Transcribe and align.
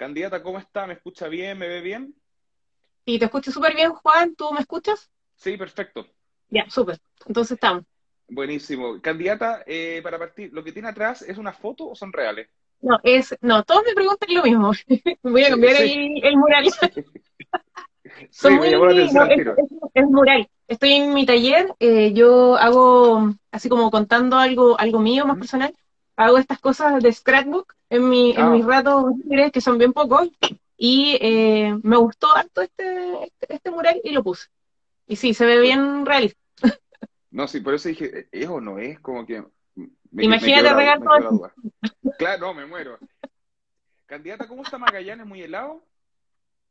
Candidata, 0.00 0.42
¿cómo 0.42 0.58
está? 0.58 0.86
¿Me 0.86 0.94
escucha 0.94 1.28
bien? 1.28 1.58
¿Me 1.58 1.68
ve 1.68 1.82
bien? 1.82 2.14
Y 3.04 3.18
te 3.18 3.26
escucho 3.26 3.52
súper 3.52 3.74
bien, 3.74 3.92
Juan. 3.92 4.34
¿Tú 4.34 4.50
me 4.50 4.60
escuchas? 4.60 5.10
Sí, 5.36 5.58
perfecto. 5.58 6.06
Ya, 6.48 6.64
súper. 6.70 6.98
Entonces 7.26 7.52
estamos. 7.52 7.84
Buenísimo. 8.26 8.98
Candidata, 9.02 9.62
eh, 9.66 10.00
para 10.02 10.18
partir, 10.18 10.54
¿lo 10.54 10.64
que 10.64 10.72
tiene 10.72 10.88
atrás 10.88 11.20
es 11.20 11.36
una 11.36 11.52
foto 11.52 11.90
o 11.90 11.94
son 11.94 12.14
reales? 12.14 12.48
No, 12.80 12.98
es, 13.02 13.36
no, 13.42 13.62
todos 13.62 13.82
me 13.86 13.92
preguntan 13.92 14.34
lo 14.34 14.42
mismo. 14.42 14.72
Voy 15.22 15.44
a 15.44 15.50
cambiar 15.50 15.76
ahí 15.76 16.18
el 16.22 16.36
mural. 16.38 16.64
sí, 18.30 18.48
atención 18.48 19.30
es, 19.32 19.38
es, 19.92 20.04
mural. 20.06 20.48
Estoy 20.66 20.92
en 20.94 21.12
mi 21.12 21.26
taller, 21.26 21.74
eh, 21.78 22.14
yo 22.14 22.56
hago, 22.56 23.34
así 23.50 23.68
como 23.68 23.90
contando 23.90 24.38
algo, 24.38 24.80
algo 24.80 24.98
mío 24.98 25.26
más 25.26 25.36
personal, 25.36 25.74
hago 26.20 26.38
estas 26.38 26.58
cosas 26.58 27.02
de 27.02 27.12
scrapbook 27.12 27.74
en, 27.88 28.08
mi, 28.08 28.32
en 28.36 28.52
mis 28.52 28.64
ah. 28.64 28.68
ratos 28.68 29.16
libres, 29.24 29.52
que 29.52 29.60
son 29.60 29.78
bien 29.78 29.92
pocos, 29.92 30.28
y 30.76 31.16
eh, 31.20 31.74
me 31.82 31.96
gustó 31.96 32.34
harto 32.36 32.60
este, 32.60 33.24
este, 33.24 33.54
este, 33.54 33.70
mural 33.70 34.00
y 34.04 34.10
lo 34.10 34.22
puse. 34.22 34.48
Y 35.06 35.16
sí, 35.16 35.32
se 35.32 35.46
ve 35.46 35.60
bien 35.60 36.04
realista. 36.04 36.38
No, 37.30 37.46
sí, 37.46 37.60
por 37.60 37.74
eso 37.74 37.88
dije, 37.88 38.28
¿es 38.32 38.48
o 38.48 38.60
no 38.60 38.78
es? 38.78 38.98
Como 39.00 39.24
que... 39.24 39.44
Imagínate 40.18 40.74
regar 40.74 40.98
todo. 40.98 41.52
Claro, 42.18 42.48
no, 42.48 42.54
me 42.54 42.66
muero. 42.66 42.98
Candidata, 44.06 44.48
¿cómo 44.48 44.62
está 44.62 44.78
Magallanes? 44.78 45.24
¿Muy 45.24 45.40
helado? 45.40 45.82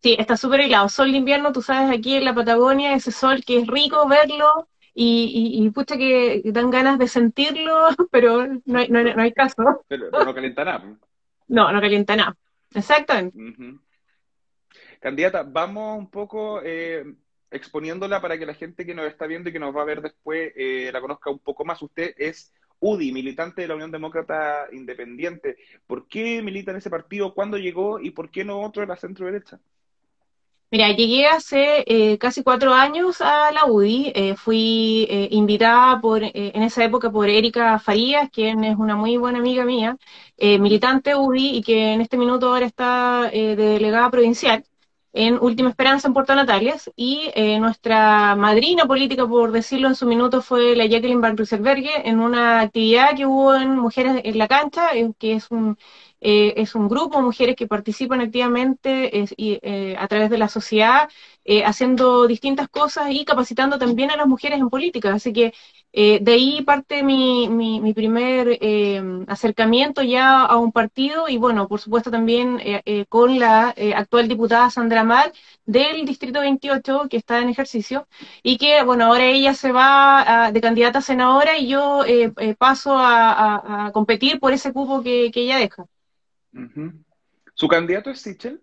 Sí, 0.04 0.18
está 0.20 0.36
súper 0.36 0.62
helado. 0.62 0.90
Sol 0.90 1.12
de 1.12 1.18
invierno, 1.18 1.54
tú 1.54 1.62
sabes, 1.62 1.98
aquí 1.98 2.16
en 2.16 2.26
la 2.26 2.36
Patagonia, 2.36 2.94
ese 2.94 3.12
sol 3.12 3.44
que 3.46 3.60
es 3.60 3.68
rico 3.68 4.06
verlo 4.08 4.68
y, 5.02 5.64
y, 5.66 5.70
pucha 5.70 5.98
que 5.98 6.42
dan 6.44 6.70
ganas 6.70 7.00
de 7.00 7.08
sentirlo, 7.08 7.88
pero 8.12 8.46
no 8.66 8.80
hay, 8.80 8.90
no, 8.90 9.00
hay 9.00 9.32
caso. 9.32 9.86
Pero, 9.88 10.10
no 10.12 10.34
calienta 10.36 10.66
nada. 10.66 10.98
No, 11.48 11.72
no 11.72 11.80
calienta 11.80 12.18
nada. 12.18 12.36
Exactamente. 12.74 13.38
Candidata, 15.00 15.44
vamos 15.44 15.98
un 15.98 16.10
poco 16.10 16.62
eh, 16.64 17.06
exponiéndola 17.50 18.20
para 18.22 18.38
que 18.38 18.46
la 18.46 18.54
gente 18.54 18.86
que 18.86 18.94
nos 18.94 19.08
está 19.08 19.26
viendo 19.26 19.50
y 19.50 19.54
que 19.54 19.60
nos 19.60 19.74
va 19.74 19.84
a 19.84 19.86
ver 19.86 20.02
después 20.02 20.52
eh, 20.58 20.90
la 20.92 21.00
conozca 21.00 21.30
un 21.30 21.40
poco 21.40 21.64
más. 21.64 21.82
Usted 21.82 22.14
es 22.18 22.54
UDI, 22.80 23.14
militante 23.14 23.62
de 23.62 23.70
la 23.70 23.76
Unión 23.76 23.92
Demócrata 23.92 24.68
Independiente. 24.74 25.56
¿Por 25.88 26.10
qué 26.10 26.42
milita 26.42 26.72
en 26.72 26.78
ese 26.78 26.90
partido? 26.90 27.34
¿Cuándo 27.34 27.58
llegó? 27.58 28.02
¿Y 28.02 28.12
por 28.12 28.30
qué 28.30 28.44
no 28.44 28.62
otro 28.62 28.82
de 28.82 28.88
la 28.88 28.98
centro 28.98 29.28
derecha? 29.28 29.62
Mira, 30.72 30.92
llegué 30.92 31.26
hace 31.26 31.84
eh, 31.88 32.20
casi 32.20 32.44
cuatro 32.44 32.74
años 32.76 33.22
a 33.22 33.52
la 33.52 33.66
UDI. 33.66 34.12
Eh, 34.16 34.36
fui 34.36 35.08
eh, 35.10 35.28
invitada 35.32 36.00
por, 36.00 36.22
en 36.24 36.62
esa 36.64 36.84
época 36.84 37.12
por 37.12 37.28
Erika 37.28 37.80
Farías, 37.80 38.30
quien 38.30 38.64
es 38.64 38.78
una 38.78 38.96
muy 38.96 39.18
buena 39.18 39.40
amiga 39.40 39.66
mía, 39.66 39.98
militante 40.38 41.16
UDI 41.16 41.58
y 41.58 41.62
que 41.64 41.94
en 41.94 42.02
este 42.02 42.18
minuto 42.18 42.48
ahora 42.48 42.66
está 42.68 43.30
de 43.32 43.56
delegada 43.56 44.12
provincial 44.12 44.64
en 45.12 45.40
Última 45.42 45.70
Esperanza 45.70 46.08
en 46.08 46.14
Puerto 46.14 46.36
Natales. 46.36 46.92
Y 46.96 47.32
nuestra 47.60 48.36
madrina 48.36 48.86
política, 48.86 49.28
por 49.28 49.52
decirlo 49.52 49.88
en 49.88 49.96
su 49.96 50.06
minuto, 50.06 50.42
fue 50.42 50.76
la 50.76 50.86
Jacqueline 50.86 51.22
Van 51.22 51.36
en 52.06 52.20
una 52.20 52.62
actividad 52.62 53.16
que 53.16 53.26
hubo 53.26 53.56
en 53.56 53.76
Mujeres 53.76 54.22
en 54.24 54.38
la 54.38 54.48
Cancha, 54.48 54.90
que 55.18 55.34
es 55.34 55.50
un 55.52 55.78
eh, 56.22 56.54
es 56.58 56.76
un 56.76 56.90
grupo 56.90 57.18
de 57.18 57.24
mujeres 57.24 57.56
que 57.56 57.68
participan 57.68 58.22
activamente 58.22 59.10
eh, 59.38 59.96
a 59.98 60.08
través 60.08 60.30
de 60.30 60.38
la 60.38 60.50
sociedad, 60.50 61.10
eh, 61.46 61.64
haciendo 61.64 62.28
distintas 62.28 62.68
cosas 62.70 63.12
y 63.12 63.26
capacitando 63.26 63.80
también 63.80 64.12
a 64.12 64.18
las 64.18 64.28
mujeres 64.28 64.60
en 64.60 64.70
política. 64.70 65.14
Así 65.14 65.34
que 65.34 65.54
de 65.92 66.32
ahí 66.32 66.62
parte 66.64 67.02
mi, 67.04 67.50
mi, 67.50 67.94
primer 67.94 68.60
acercamiento 69.28 70.04
ya 70.04 70.44
a 70.46 70.58
un 70.58 70.72
partido 70.72 71.28
y 71.28 71.38
bueno, 71.38 71.68
por 71.68 71.80
supuesto 71.80 72.12
también 72.12 72.60
con 73.10 73.40
la 73.40 73.74
actual 73.96 74.28
diputada 74.28 74.70
Sandra 74.70 75.04
Mar 75.04 75.34
del 75.66 76.06
Distrito 76.06 76.42
28 76.42 77.08
que 77.10 77.18
está 77.18 77.40
en 77.40 77.50
ejercicio 77.50 78.08
y 78.44 78.58
que 78.58 78.84
bueno, 78.84 79.06
ahora 79.06 79.26
ella 79.26 79.54
se 79.56 79.72
va 79.72 80.52
de 80.54 80.62
candidata 80.62 81.00
a 81.00 81.02
senadora 81.02 81.58
y 81.58 81.68
yo 81.68 82.04
paso 82.60 82.96
a, 82.98 83.90
competir 83.94 84.40
por 84.40 84.54
ese 84.54 84.72
cupo 84.74 85.02
que 85.02 85.32
ella 85.34 85.58
deja. 85.58 85.86
¿Su 87.54 87.68
candidato 87.68 88.10
es 88.10 88.22
Sichel? 88.22 88.62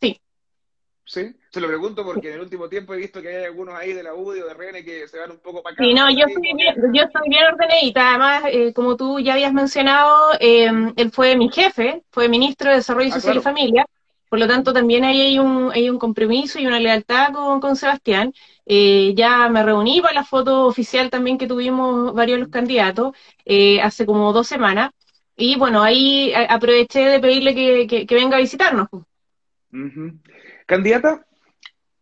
Sí. 0.00 0.20
¿Sí? 1.04 1.34
Se 1.50 1.60
lo 1.60 1.68
pregunto 1.68 2.04
porque 2.04 2.28
en 2.28 2.34
el 2.34 2.40
último 2.40 2.68
tiempo 2.68 2.92
he 2.92 2.98
visto 2.98 3.22
que 3.22 3.28
hay 3.28 3.44
algunos 3.44 3.74
ahí 3.74 3.92
de 3.92 4.02
la 4.02 4.14
UDI 4.14 4.40
o 4.40 4.46
de 4.46 4.52
RN 4.52 4.84
que 4.84 5.08
se 5.08 5.18
van 5.18 5.30
un 5.30 5.38
poco 5.38 5.62
para 5.62 5.72
acá. 5.72 5.84
Sí, 5.84 5.94
no, 5.94 6.10
yo 6.10 6.26
estoy, 6.26 6.42
bien, 6.52 6.74
yo 6.92 7.02
estoy 7.02 7.28
bien 7.28 7.44
ordenadita. 7.44 8.10
Además, 8.10 8.42
eh, 8.50 8.72
como 8.74 8.96
tú 8.96 9.18
ya 9.20 9.34
habías 9.34 9.52
mencionado, 9.52 10.32
eh, 10.40 10.70
él 10.96 11.10
fue 11.12 11.36
mi 11.36 11.50
jefe, 11.50 12.02
fue 12.10 12.28
ministro 12.28 12.70
de 12.70 12.76
Desarrollo 12.76 13.08
ah, 13.10 13.14
Social 13.14 13.38
y 13.38 13.40
Familia. 13.40 13.86
Por 14.28 14.40
lo 14.40 14.48
tanto, 14.48 14.72
también 14.72 15.04
ahí 15.04 15.20
hay 15.20 15.38
un, 15.38 15.70
hay 15.72 15.88
un 15.88 15.98
compromiso 15.98 16.58
y 16.58 16.66
una 16.66 16.80
lealtad 16.80 17.32
con, 17.32 17.60
con 17.60 17.76
Sebastián. 17.76 18.34
Eh, 18.66 19.14
ya 19.16 19.48
me 19.48 19.62
reuní 19.62 20.00
para 20.02 20.14
la 20.14 20.24
foto 20.24 20.66
oficial 20.66 21.08
también 21.08 21.38
que 21.38 21.46
tuvimos 21.46 22.12
varios 22.12 22.36
de 22.36 22.42
los 22.42 22.50
candidatos 22.50 23.16
hace 23.82 24.04
como 24.04 24.32
dos 24.32 24.48
semanas. 24.48 24.90
Y 25.36 25.56
bueno, 25.58 25.82
ahí 25.82 26.32
aproveché 26.34 27.00
de 27.00 27.20
pedirle 27.20 27.54
que, 27.86 28.06
venga 28.14 28.38
a 28.38 28.40
visitarnos. 28.40 28.88
Candidata, 30.64 31.26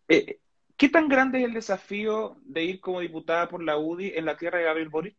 eh, 0.08 0.38
¿qué 0.76 0.88
tan 0.88 1.08
grande 1.08 1.40
es 1.40 1.46
el 1.46 1.54
desafío 1.54 2.36
de 2.44 2.62
ir 2.62 2.80
como 2.80 3.00
diputada 3.00 3.48
por 3.48 3.62
la 3.62 3.76
UDI 3.76 4.12
en 4.14 4.24
la 4.24 4.36
tierra 4.36 4.58
de 4.58 4.64
Gabriel 4.64 4.88
Boric? 4.88 5.16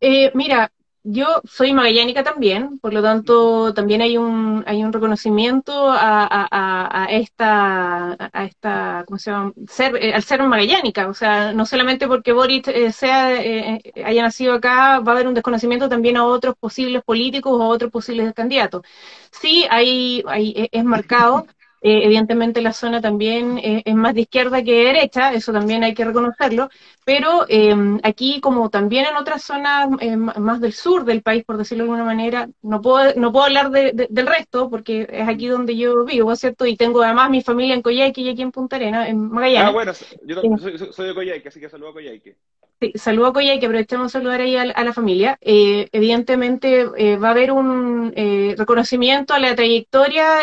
Eh, 0.00 0.30
mira, 0.34 0.72
yo 1.08 1.40
soy 1.44 1.72
magallánica 1.72 2.24
también, 2.24 2.78
por 2.80 2.92
lo 2.92 3.00
tanto 3.00 3.72
también 3.74 4.02
hay 4.02 4.18
un 4.18 4.64
hay 4.66 4.82
un 4.82 4.92
reconocimiento 4.92 5.88
a, 5.92 7.06
esta 7.10 8.16
a 8.32 8.44
esta 8.44 9.04
¿cómo 9.06 9.18
se 9.18 9.30
llama? 9.30 9.52
ser 9.68 9.96
eh, 9.96 10.12
al 10.14 10.22
ser 10.24 10.42
magallánica, 10.42 11.08
o 11.08 11.14
sea, 11.14 11.52
no 11.52 11.64
solamente 11.64 12.08
porque 12.08 12.32
Boris 12.32 12.66
eh, 12.68 12.90
sea 12.92 13.34
eh, 13.40 13.80
haya 14.04 14.22
nacido 14.22 14.54
acá, 14.54 14.98
va 15.00 15.12
a 15.12 15.14
haber 15.14 15.28
un 15.28 15.34
desconocimiento 15.34 15.88
también 15.88 16.16
a 16.16 16.24
otros 16.24 16.56
posibles 16.58 17.02
políticos 17.04 17.52
o 17.54 17.62
a 17.62 17.68
otros 17.68 17.92
posibles 17.92 18.34
candidatos. 18.34 18.82
Sí, 19.30 19.64
hay, 19.70 20.22
hay 20.26 20.68
es 20.72 20.84
marcado 20.84 21.46
eh, 21.88 22.02
evidentemente 22.02 22.60
la 22.60 22.72
zona 22.72 23.00
también 23.00 23.58
eh, 23.58 23.80
es 23.84 23.94
más 23.94 24.12
de 24.12 24.22
izquierda 24.22 24.64
que 24.64 24.72
de 24.72 24.84
derecha, 24.86 25.32
eso 25.32 25.52
también 25.52 25.84
hay 25.84 25.94
que 25.94 26.04
reconocerlo, 26.04 26.68
pero 27.04 27.46
em, 27.48 28.00
aquí 28.02 28.40
como 28.40 28.70
también 28.70 29.06
en 29.06 29.14
otras 29.14 29.44
zonas 29.44 29.90
eh, 30.00 30.16
más 30.16 30.60
del 30.60 30.72
sur 30.72 31.04
del 31.04 31.22
país, 31.22 31.44
por 31.44 31.58
decirlo 31.58 31.84
de 31.84 31.90
alguna 31.90 32.04
manera, 32.04 32.48
no 32.60 32.82
puedo, 32.82 33.14
no 33.14 33.30
puedo 33.30 33.44
hablar 33.44 33.70
del 33.70 34.26
resto 34.26 34.68
porque 34.68 35.06
es 35.08 35.28
aquí 35.28 35.46
donde 35.46 35.76
yo 35.76 36.04
vivo, 36.04 36.34
¿cierto? 36.34 36.66
Y 36.66 36.76
tengo 36.76 37.02
además 37.02 37.30
mi 37.30 37.40
familia 37.40 37.76
en 37.76 37.82
Coyhaique 37.82 38.20
y 38.20 38.30
aquí 38.30 38.42
en 38.42 38.50
Punta 38.50 38.74
Arena, 38.74 39.08
en 39.08 39.30
Magallanes. 39.30 39.68
Ah, 39.68 39.72
bueno, 39.72 39.92
yo 40.24 40.58
soy, 40.58 40.92
soy 40.92 41.06
de 41.06 41.14
Coyhaique, 41.14 41.48
así 41.50 41.60
que 41.60 41.68
saludo 41.68 41.90
a 41.90 41.92
Coyhaique. 41.92 42.34
Sí, 42.78 42.92
saludo 42.96 43.28
a 43.28 43.32
Coya 43.32 43.58
que 43.58 43.64
aprovechemos 43.64 44.06
a 44.14 44.18
saludar 44.18 44.42
ahí 44.42 44.54
a, 44.54 44.66
la 44.66 44.92
familia. 44.92 45.38
Eh, 45.40 45.88
evidentemente 45.92 46.84
eh, 46.98 47.16
va 47.16 47.28
a 47.28 47.30
haber 47.30 47.50
un 47.50 48.12
eh, 48.14 48.54
reconocimiento 48.58 49.32
a 49.32 49.38
la 49.38 49.54
trayectoria, 49.56 50.40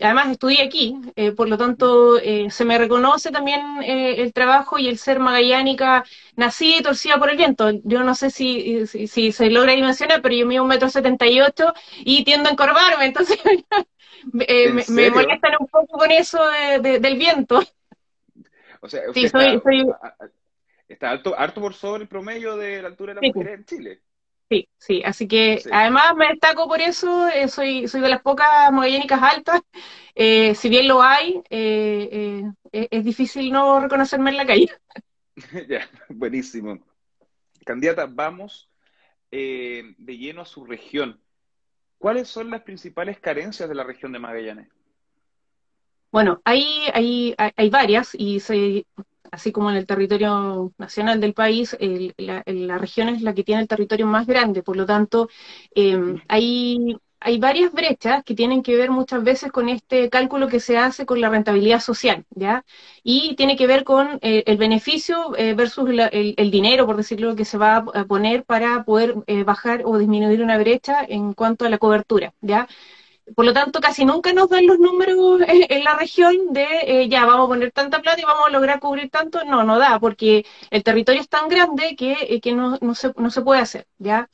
además 0.00 0.30
estudié 0.32 0.62
aquí, 0.62 0.96
por 1.36 1.48
lo 1.48 1.56
tanto 1.56 2.18
se 2.18 2.64
me 2.64 2.76
reconoce 2.76 3.30
también 3.30 3.60
el 3.84 4.32
trabajo 4.32 4.78
y 4.80 4.88
el 4.88 4.98
ser 4.98 5.20
magallánica 5.20 6.04
nacida 6.34 6.78
y 6.78 6.82
torcida 6.82 7.18
por 7.18 7.30
el 7.30 7.36
viento. 7.36 7.70
Yo 7.84 8.02
no 8.02 8.16
sé 8.16 8.30
si, 8.30 8.86
si, 8.88 9.30
se 9.30 9.48
logra 9.48 9.72
dimensionar, 9.72 10.22
pero 10.22 10.34
yo 10.34 10.46
mido 10.46 10.64
un 10.64 10.68
metro 10.68 10.88
setenta 10.88 11.26
y 11.28 11.40
ocho 11.40 11.72
y 11.98 12.24
tiendo 12.24 12.48
a 12.48 12.52
encorvarme, 12.52 13.06
entonces 13.06 13.38
me, 14.32 14.46
me, 14.88 15.10
molestan 15.10 15.52
un 15.60 15.68
poco 15.68 15.98
con 15.98 16.10
eso 16.10 16.40
del 16.80 17.16
viento. 17.16 17.62
O 18.80 18.88
sea, 18.88 19.02
sí, 19.12 19.28
soy, 19.28 19.60
soy 19.62 19.86
está 20.90 21.10
alto, 21.10 21.38
harto 21.38 21.60
por 21.60 21.74
sobre 21.74 22.02
el 22.02 22.08
promedio 22.08 22.56
de 22.56 22.82
la 22.82 22.88
altura 22.88 23.14
de 23.14 23.20
las 23.20 23.34
mujeres 23.34 23.58
en 23.60 23.64
Chile. 23.64 24.02
Sí, 24.50 24.68
sí, 24.76 25.02
así 25.04 25.28
que 25.28 25.62
además 25.70 26.16
me 26.16 26.26
destaco 26.26 26.66
por 26.66 26.80
eso, 26.80 27.28
eh, 27.28 27.46
soy, 27.46 27.86
soy 27.86 28.00
de 28.00 28.08
las 28.08 28.20
pocas 28.20 28.72
modellénicas 28.72 29.22
altas, 29.22 29.60
eh, 30.16 30.56
si 30.56 30.68
bien 30.68 30.88
lo 30.88 31.00
hay, 31.00 31.40
eh, 31.50 32.42
es 32.72 33.04
difícil 33.04 33.52
no 33.52 33.78
reconocerme 33.78 34.30
en 34.30 34.36
la 34.36 34.46
calle. 34.46 34.68
ya, 35.68 35.88
buenísimo. 36.08 36.80
Candidata, 37.64 38.06
vamos 38.06 38.68
de 39.30 39.94
lleno 40.18 40.42
a 40.42 40.46
su 40.46 40.64
región. 40.64 41.20
¿Cuáles 41.98 42.26
son 42.26 42.50
las 42.50 42.62
principales 42.62 43.20
carencias 43.20 43.68
de 43.68 43.74
la 43.76 43.84
región 43.84 44.10
de 44.10 44.18
Magallanes? 44.18 44.68
Bueno, 46.10 46.42
hay, 46.44 46.88
hay, 46.92 47.36
hay 47.38 47.70
varias 47.70 48.16
y 48.18 48.40
se, 48.40 48.84
así 49.30 49.52
como 49.52 49.70
en 49.70 49.76
el 49.76 49.86
territorio 49.86 50.72
nacional 50.78 51.20
del 51.20 51.34
país, 51.34 51.76
la, 52.16 52.78
región 52.78 53.08
es 53.08 53.22
la 53.22 53.34
que 53.34 53.44
tiene 53.44 53.62
el 53.62 53.68
territorio 53.68 54.06
más 54.06 54.26
grande, 54.26 54.62
por 54.62 54.76
lo 54.76 54.86
tanto, 54.86 55.28
em, 55.74 56.20
hay, 56.28 56.96
hay 57.20 57.38
varias 57.38 57.72
brechas 57.72 58.24
que 58.24 58.34
tienen 58.34 58.62
que 58.62 58.76
ver 58.76 58.90
muchas 58.90 59.22
veces 59.22 59.52
con 59.52 59.68
este 59.68 60.08
cálculo 60.08 60.48
que 60.48 60.60
se 60.60 60.78
hace 60.78 61.06
con 61.06 61.20
la 61.20 61.28
rentabilidad 61.28 61.80
social, 61.80 62.24
¿ya? 62.30 62.64
Y 63.02 63.34
tiene 63.36 63.56
que 63.56 63.66
ver 63.66 63.84
con 63.84 64.18
eh, 64.22 64.42
el 64.46 64.56
beneficio 64.56 65.36
eh, 65.36 65.54
versus 65.54 65.88
el, 65.90 66.50
dinero, 66.50 66.86
por 66.86 66.96
decirlo, 66.96 67.36
que 67.36 67.44
se 67.44 67.58
va 67.58 67.76
a 67.76 68.04
poner 68.06 68.44
para 68.44 68.84
poder 68.84 69.16
eh, 69.26 69.44
bajar 69.44 69.82
o 69.84 69.98
disminuir 69.98 70.42
una 70.42 70.58
brecha 70.58 71.04
en 71.06 71.34
cuanto 71.34 71.66
a 71.66 71.68
la 71.70 71.78
cobertura, 71.78 72.32
¿ya? 72.40 72.66
Por 73.34 73.44
lo 73.44 73.52
tanto, 73.52 73.80
casi 73.80 74.04
nunca 74.04 74.32
nos 74.32 74.48
dan 74.48 74.66
los 74.66 74.78
números 74.78 75.40
en, 75.46 75.84
la 75.84 75.94
región 75.96 76.52
de 76.52 76.66
eh, 76.86 77.08
ya 77.08 77.24
vamos 77.26 77.46
a 77.46 77.48
poner 77.48 77.72
tanta 77.72 78.02
plata 78.02 78.20
y 78.20 78.24
vamos 78.24 78.46
a 78.46 78.50
lograr 78.50 78.80
cubrir 78.80 79.10
tanto. 79.10 79.44
No, 79.44 79.64
no 79.64 79.78
da, 79.78 79.98
porque 80.00 80.46
el 80.70 80.82
territorio 80.82 81.20
es 81.20 81.28
tan 81.28 81.48
grande 81.48 81.96
que, 81.96 82.12
eh, 82.20 82.40
que 82.40 82.52
no, 82.52 82.78
no, 82.80 82.94
se, 82.94 83.12
no 83.16 83.30
se 83.30 83.42
puede 83.42 83.60
hacer, 83.60 83.86
¿ya? 83.98 84.28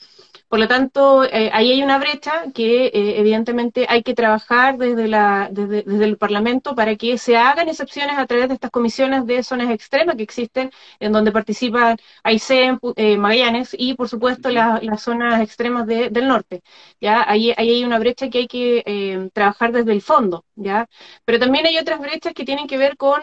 Por 0.48 0.60
lo 0.60 0.69
tanto, 0.69 1.25
eh, 1.25 1.50
ahí 1.52 1.72
hay 1.72 1.82
una 1.82 1.98
brecha 1.98 2.44
que 2.54 2.87
eh, 2.87 3.19
evidentemente 3.19 3.87
hay 3.88 4.02
que 4.04 4.14
trabajar 4.14 4.78
desde, 4.78 5.08
la, 5.08 5.48
desde, 5.50 6.04
el 6.04 6.16
Parlamento 6.19 6.75
para 6.76 6.94
que 6.96 7.19
se 7.19 7.37
hagan 7.37 7.69
excepciones 7.69 8.16
a 8.16 8.26
través 8.26 8.48
de 8.48 8.54
estas 8.54 8.70
comisiones 8.70 9.26
de 9.26 9.43
zonas 9.43 9.70
extremas 9.70 10.14
que 10.16 10.22
existen, 10.22 10.70
en 11.00 11.12
donde 11.12 11.32
participan 11.32 11.96
AICEM, 12.22 12.78
eh, 12.94 13.16
Magallanes 13.19 13.75
y, 13.76 13.94
por 13.94 14.08
supuesto, 14.08 14.48
las 14.50 15.02
zonas 15.02 15.40
extremas 15.40 15.87
del 15.87 16.28
norte. 16.28 16.62
¿ya? 17.00 17.28
Ahí, 17.28 17.52
ahí, 17.56 17.70
hay 17.70 17.84
una 17.84 17.99
brecha 17.99 18.31
que 18.31 18.38
hay 18.38 18.46
que 18.46 18.82
eh, 18.87 19.31
trabajar 19.32 19.72
desde 19.72 19.92
el 19.92 20.02
fondo. 20.02 20.44
¿ya? 20.54 20.88
Pero 21.25 21.38
también 21.40 21.66
hay 21.66 21.76
otras 21.78 22.00
brechas 22.00 22.34
que 22.34 22.44
tienen 22.44 22.66
que 22.69 22.78
ver 22.78 22.96
con 22.96 23.20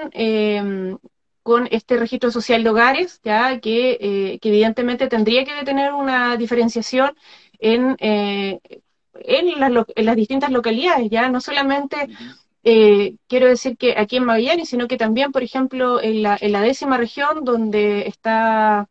con 1.43 1.67
este 1.71 1.97
registro 1.97 2.31
social 2.31 2.63
de 2.63 2.69
hogares, 2.69 3.19
ya 3.23 3.59
que, 3.59 3.97
eh, 3.99 4.39
que 4.39 4.49
evidentemente 4.49 5.07
tendría 5.07 5.43
que 5.45 5.63
tener 5.65 5.93
una 5.93 6.37
diferenciación 6.37 7.15
en, 7.59 7.97
eh, 7.99 8.59
en, 9.15 9.59
las, 9.59 10.15
distintas 10.15 10.51
localidades, 10.51 11.09
ya 11.09 11.29
no 11.29 11.41
solamente 11.41 12.07
eh, 12.63 13.17
quiero 13.27 13.47
decir 13.47 13.77
que 13.77 13.95
aquí 13.97 14.17
en 14.17 14.25
Magallanes, 14.25 14.69
sino 14.69 14.87
que 14.87 14.97
también, 14.97 15.31
por 15.33 15.43
ejemplo, 15.43 16.01
en 16.01 16.23
la, 16.23 16.37
en 16.39 16.53
la 16.53 16.61
décima 16.61 16.97
región 16.97 17.43
donde 17.43 18.07
está 18.07 18.89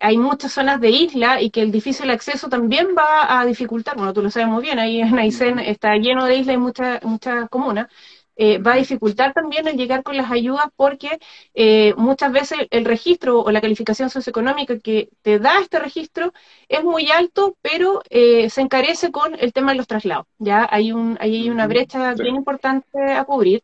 hay 0.00 0.18
muchas 0.18 0.52
zonas 0.52 0.80
de 0.80 0.90
isla 0.90 1.40
y 1.40 1.50
que 1.50 1.62
el 1.62 1.70
difícil 1.70 2.10
acceso 2.10 2.48
también 2.48 2.88
va 2.98 3.40
a 3.40 3.46
dificultar, 3.46 3.96
bueno, 3.96 4.12
tú 4.12 4.20
lo 4.20 4.28
sabes 4.28 4.48
muy 4.48 4.60
bien, 4.60 4.80
ahí 4.80 5.00
en 5.00 5.16
Aysén 5.16 5.60
está 5.60 5.94
lleno 5.96 6.24
de 6.26 6.36
islas 6.36 6.54
y 6.54 6.58
muchas 6.58 7.02
muchas 7.04 7.48
comunas, 7.48 7.86
eh, 8.44 8.58
va 8.58 8.72
a 8.74 8.76
dificultar 8.76 9.32
también 9.32 9.68
el 9.68 9.76
llegar 9.76 10.02
con 10.02 10.16
las 10.16 10.30
ayudas 10.30 10.66
porque 10.76 11.18
eh, 11.54 11.94
muchas 11.96 12.32
veces 12.32 12.58
el 12.70 12.84
registro 12.84 13.40
o 13.40 13.50
la 13.52 13.60
calificación 13.60 14.10
socioeconómica 14.10 14.78
que 14.80 15.10
te 15.22 15.38
da 15.38 15.60
este 15.60 15.78
registro 15.78 16.32
es 16.68 16.82
muy 16.84 17.10
alto, 17.10 17.56
pero 17.62 18.02
eh, 18.10 18.50
se 18.50 18.60
encarece 18.62 19.10
con 19.12 19.36
el 19.38 19.52
tema 19.52 19.72
de 19.72 19.78
los 19.78 19.86
traslados. 19.86 20.26
Ya 20.38 20.66
hay, 20.70 20.92
un, 20.92 21.16
hay 21.20 21.50
una 21.50 21.66
brecha 21.68 22.14
bien 22.14 22.34
importante 22.36 22.98
a 23.12 23.24
cubrir. 23.24 23.62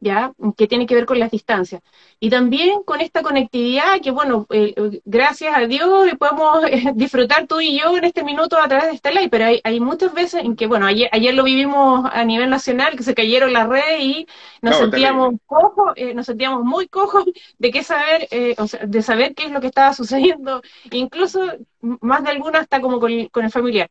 ¿Ya? 0.00 0.32
que 0.56 0.66
tiene 0.66 0.86
que 0.86 0.94
ver 0.94 1.06
con 1.06 1.18
las 1.18 1.30
distancias. 1.30 1.82
Y 2.18 2.30
también 2.30 2.82
con 2.84 3.00
esta 3.00 3.22
conectividad 3.22 4.00
que, 4.02 4.10
bueno, 4.10 4.46
eh, 4.50 4.74
gracias 5.04 5.56
a 5.56 5.66
Dios 5.66 6.10
podemos 6.18 6.64
eh, 6.64 6.92
disfrutar 6.94 7.46
tú 7.46 7.60
y 7.60 7.78
yo 7.78 7.96
en 7.96 8.04
este 8.04 8.24
minuto 8.24 8.58
a 8.58 8.68
través 8.68 8.88
de 8.88 8.94
esta 8.94 9.10
ley, 9.10 9.28
pero 9.28 9.44
hay, 9.46 9.60
hay 9.64 9.80
muchas 9.80 10.12
veces 10.14 10.44
en 10.44 10.56
que, 10.56 10.66
bueno, 10.66 10.86
ayer, 10.86 11.08
ayer 11.12 11.34
lo 11.34 11.44
vivimos 11.44 12.08
a 12.12 12.24
nivel 12.24 12.50
nacional, 12.50 12.96
que 12.96 13.02
se 13.02 13.14
cayeron 13.14 13.52
las 13.52 13.68
redes 13.68 14.00
y 14.00 14.26
nos 14.62 14.76
sentíamos 14.76 15.34
cojos, 15.46 15.92
eh, 15.96 16.14
nos 16.14 16.26
sentíamos 16.26 16.64
muy 16.64 16.88
cojos 16.88 17.24
de 17.58 17.70
qué 17.70 17.82
saber, 17.82 18.28
o 18.58 18.66
sea, 18.66 18.86
de 18.86 19.02
saber 19.02 19.34
qué 19.34 19.44
es 19.44 19.52
lo 19.52 19.60
que 19.60 19.68
estaba 19.68 19.92
sucediendo, 19.94 20.62
incluso 20.90 21.40
más 21.80 22.24
de 22.24 22.30
alguna 22.30 22.60
hasta 22.60 22.80
como 22.80 23.00
con, 23.00 23.26
con 23.28 23.44
el 23.44 23.50
familiar. 23.50 23.90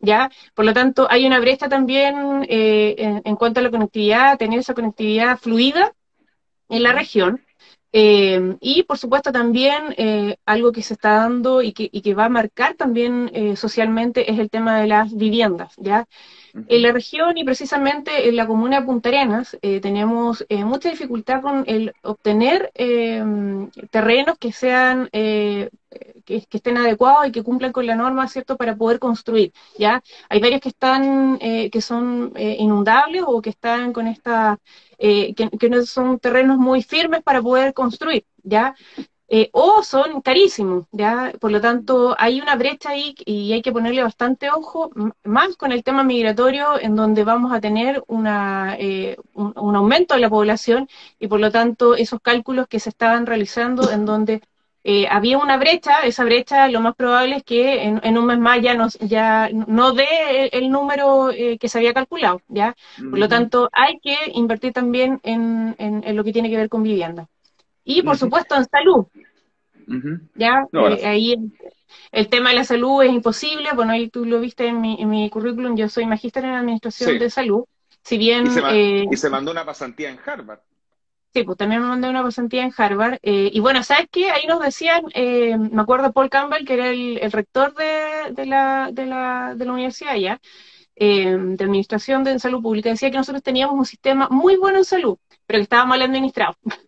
¿Ya? 0.00 0.30
Por 0.54 0.64
lo 0.64 0.72
tanto, 0.72 1.06
hay 1.10 1.26
una 1.26 1.40
brecha 1.40 1.68
también 1.68 2.46
eh, 2.48 3.20
en, 3.24 3.36
cuanto 3.36 3.60
a 3.60 3.62
la 3.62 3.70
conectividad, 3.70 4.38
tener 4.38 4.60
esa 4.60 4.74
conectividad 4.74 5.38
fluida 5.38 5.92
en 6.68 6.82
la 6.82 6.92
región. 6.92 7.44
Eh, 7.90 8.56
y 8.60 8.82
por 8.82 8.98
supuesto 8.98 9.32
también 9.32 9.94
eh, 9.96 10.36
algo 10.44 10.72
que 10.72 10.82
se 10.82 10.92
está 10.92 11.14
dando 11.14 11.62
y 11.62 11.72
que, 11.72 11.88
y 11.90 12.02
que 12.02 12.14
va 12.14 12.26
a 12.26 12.28
marcar 12.28 12.74
también 12.74 13.56
socialmente 13.56 14.30
es 14.30 14.38
el 14.38 14.50
tema 14.50 14.78
de 14.78 14.88
las 14.88 15.16
viviendas, 15.16 15.72
¿ya? 15.78 16.06
En 16.66 16.82
la 16.82 16.92
región 16.92 17.36
y 17.36 17.44
precisamente 17.44 18.28
en 18.28 18.36
la 18.36 18.46
comuna 18.46 18.80
de 18.80 18.86
Punta 18.86 19.08
Arenas 19.08 19.56
tenemos 19.60 20.44
mucha 20.50 20.90
dificultad 20.90 21.42
con 21.42 21.64
el 21.66 21.92
obtener 22.02 22.72
terrenos 23.90 24.38
que 24.38 24.52
sean 24.52 25.08
que, 26.28 26.46
estén 26.50 26.76
adecuados 26.76 27.28
y 27.28 27.32
que 27.32 27.42
cumplan 27.42 27.72
con 27.72 27.86
la 27.86 27.94
norma, 27.94 28.28
¿cierto?, 28.28 28.56
para 28.56 28.76
poder 28.76 28.98
construir, 28.98 29.52
¿ya? 29.78 30.02
Hay 30.28 30.40
varios 30.40 30.60
que 30.60 30.68
están, 30.68 31.38
eh, 31.40 31.70
que 31.70 31.80
son 31.80 32.32
eh, 32.36 32.56
inundables 32.58 33.22
o 33.26 33.40
que 33.40 33.50
están 33.50 33.92
con 33.92 34.06
esta, 34.06 34.58
eh, 34.98 35.34
que, 35.34 35.70
no 35.70 35.82
son 35.84 36.18
terrenos 36.18 36.58
muy 36.58 36.82
firmes 36.82 37.22
para 37.22 37.40
poder 37.42 37.72
construir, 37.72 38.24
¿ya? 38.42 38.74
O 39.52 39.82
son 39.82 40.22
carísimos, 40.22 40.86
¿ya? 40.92 41.32
Por 41.40 41.52
lo 41.52 41.60
tanto, 41.60 42.14
hay 42.18 42.40
una 42.40 42.56
brecha 42.56 42.90
ahí 42.90 43.14
y 43.26 43.52
hay 43.52 43.62
que 43.62 43.72
ponerle 43.72 44.02
bastante 44.02 44.50
ojo, 44.50 44.90
más 45.24 45.56
con 45.56 45.72
el 45.72 45.84
tema 45.84 46.02
migratorio, 46.02 46.80
en 46.80 46.96
donde 46.96 47.24
vamos 47.24 47.52
a 47.52 47.60
tener 47.60 48.02
una, 48.06 48.76
un, 49.34 49.52
un 49.56 49.76
aumento 49.76 50.14
de 50.14 50.20
la 50.20 50.30
población 50.30 50.88
y 51.18 51.28
por 51.28 51.40
lo 51.40 51.50
tanto 51.50 51.94
esos 51.94 52.20
cálculos 52.20 52.68
que 52.68 52.80
se 52.80 52.90
estaban 52.90 53.26
realizando 53.26 53.90
en 53.90 54.04
donde 54.06 54.42
eh, 54.84 55.06
había 55.10 55.36
una 55.38 55.58
brecha, 55.58 56.00
esa 56.04 56.24
brecha 56.24 56.68
lo 56.68 56.80
más 56.80 56.94
probable 56.94 57.36
es 57.36 57.42
que 57.42 57.82
en, 57.82 58.16
un 58.16 58.24
mes 58.24 58.38
más 58.38 58.62
ya, 58.62 58.74
nos, 58.74 58.98
ya 59.00 59.50
no 59.52 59.92
dé 59.92 60.48
el, 60.52 60.70
número 60.70 61.30
eh, 61.30 61.58
que 61.58 61.68
se 61.68 61.76
había 61.78 61.92
calculado, 61.92 62.40
¿ya? 62.48 62.74
Por 62.96 63.18
lo 63.18 63.28
tanto, 63.28 63.68
hay 63.72 63.98
que 64.00 64.16
invertir 64.32 64.72
también 64.72 65.20
en, 65.24 65.74
en, 65.78 66.16
lo 66.16 66.24
que 66.24 66.32
tiene 66.32 66.48
que 66.48 66.56
ver 66.56 66.68
con 66.70 66.82
vivienda. 66.82 67.28
Y, 67.90 68.02
por 68.02 68.18
supuesto, 68.18 68.54
en 68.54 68.66
salud, 68.66 69.06
¿ya? 70.34 70.66
Eh, 70.74 71.06
ahí 71.06 71.34
el, 72.12 72.28
tema 72.28 72.50
de 72.50 72.56
la 72.56 72.64
salud 72.64 73.02
es 73.02 73.10
imposible, 73.10 73.70
bueno, 73.74 73.92
ahí 73.92 74.10
tú 74.10 74.26
lo 74.26 74.40
viste 74.40 74.66
en 74.66 74.82
mi, 74.82 75.00
en 75.00 75.08
mi 75.08 75.30
currículum, 75.30 75.74
yo 75.74 75.88
soy 75.88 76.04
magíster 76.04 76.44
en 76.44 76.50
Administración 76.50 77.18
de 77.18 77.30
Salud, 77.30 77.64
si 78.02 78.18
bien... 78.18 78.46
y 79.10 79.16
se 79.16 79.30
mandó 79.30 79.52
una 79.52 79.64
pasantía 79.64 80.10
en 80.10 80.18
Harvard. 80.22 80.60
Sí, 81.32 81.44
pues 81.44 81.56
también 81.56 81.80
me 81.80 81.88
mandé 81.88 82.10
una 82.10 82.22
pasantía 82.22 82.64
en 82.64 82.72
Harvard. 82.76 83.20
Eh, 83.22 83.50
y 83.52 83.60
bueno, 83.60 83.82
¿sabes 83.82 84.06
qué? 84.10 84.30
Ahí 84.30 84.46
nos 84.46 84.60
decían, 84.60 85.04
eh, 85.14 85.56
me 85.56 85.80
acuerdo 85.80 86.12
Paul 86.12 86.28
Campbell, 86.28 86.66
que 86.66 86.74
era 86.74 86.88
el, 86.90 87.32
rector 87.32 87.74
de, 87.74 88.44
la, 88.44 88.90
de, 88.92 89.06
la, 89.06 89.54
de 89.56 89.64
la 89.64 89.72
universidad 89.72 90.12
allá, 90.12 90.40
eh, 90.94 91.36
de 91.38 91.64
Administración 91.64 92.22
de 92.22 92.38
Salud 92.38 92.60
Pública, 92.60 92.90
decía 92.90 93.10
que 93.10 93.16
nosotros 93.16 93.42
teníamos 93.42 93.78
un 93.78 93.86
sistema 93.86 94.28
muy 94.30 94.56
bueno 94.56 94.78
en 94.78 94.84
salud, 94.84 95.16
pero 95.46 95.58
que 95.58 95.62
estaba 95.62 95.86
mal 95.86 96.02
administrado. 96.02 96.56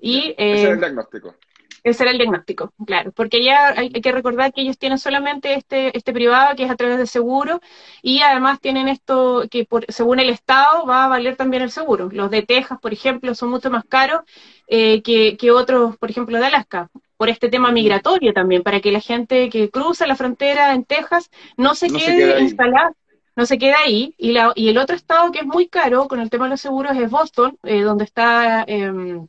y, 0.00 0.34
Ese 0.36 0.62
era 0.62 0.72
el 0.72 0.80
diagnóstico. 0.80 1.34
Ese 1.82 2.02
era 2.02 2.12
el 2.12 2.18
diagnóstico, 2.18 2.74
claro, 2.84 3.10
porque 3.12 3.42
ya 3.42 3.68
hay, 3.68 3.90
que 3.90 4.12
recordar 4.12 4.52
que 4.52 4.60
ellos 4.60 4.76
tienen 4.76 4.98
solamente 4.98 5.54
este, 5.54 5.96
este 5.96 6.12
privado 6.12 6.54
que 6.54 6.64
es 6.64 6.70
a 6.70 6.76
través 6.76 6.98
de 6.98 7.06
seguro 7.06 7.60
y 8.02 8.20
además 8.20 8.60
tienen 8.60 8.86
esto 8.86 9.44
que 9.50 9.64
por, 9.64 9.86
según 9.88 10.20
el 10.20 10.28
Estado 10.28 10.84
va 10.84 11.04
a 11.04 11.08
valer 11.08 11.36
también 11.36 11.62
el 11.62 11.70
seguro. 11.70 12.10
Los 12.12 12.30
de 12.30 12.42
Texas, 12.42 12.78
por 12.82 12.92
ejemplo, 12.92 13.34
son 13.34 13.48
mucho 13.48 13.70
más 13.70 13.84
caros 13.86 14.20
eh, 14.66 15.00
que, 15.02 15.50
otros, 15.50 15.96
por 15.96 16.10
ejemplo, 16.10 16.38
de 16.38 16.46
Alaska, 16.46 16.90
por 17.16 17.30
este 17.30 17.48
tema 17.48 17.72
migratorio 17.72 18.34
también, 18.34 18.62
para 18.62 18.80
que 18.80 18.92
la 18.92 19.00
gente 19.00 19.48
que 19.48 19.70
cruza 19.70 20.06
la 20.06 20.16
frontera 20.16 20.74
en 20.74 20.84
Texas 20.84 21.30
no 21.56 21.74
se 21.74 21.88
quede 21.88 22.40
instalada 22.42 22.92
no 23.36 23.46
se 23.46 23.58
queda 23.58 23.76
ahí. 23.84 24.14
Y, 24.18 24.32
la, 24.32 24.52
y 24.54 24.68
el 24.68 24.76
otro 24.76 24.96
estado 24.96 25.32
que 25.32 25.40
es 25.40 25.46
muy 25.46 25.68
caro 25.68 26.08
con 26.08 26.20
el 26.20 26.28
tema 26.28 26.44
de 26.44 26.50
los 26.50 26.60
seguros 26.60 26.96
es 26.96 27.10
Boston, 27.10 27.58
eh, 27.62 27.80
donde 27.82 28.04
está 28.04 28.64
em, 28.66 29.26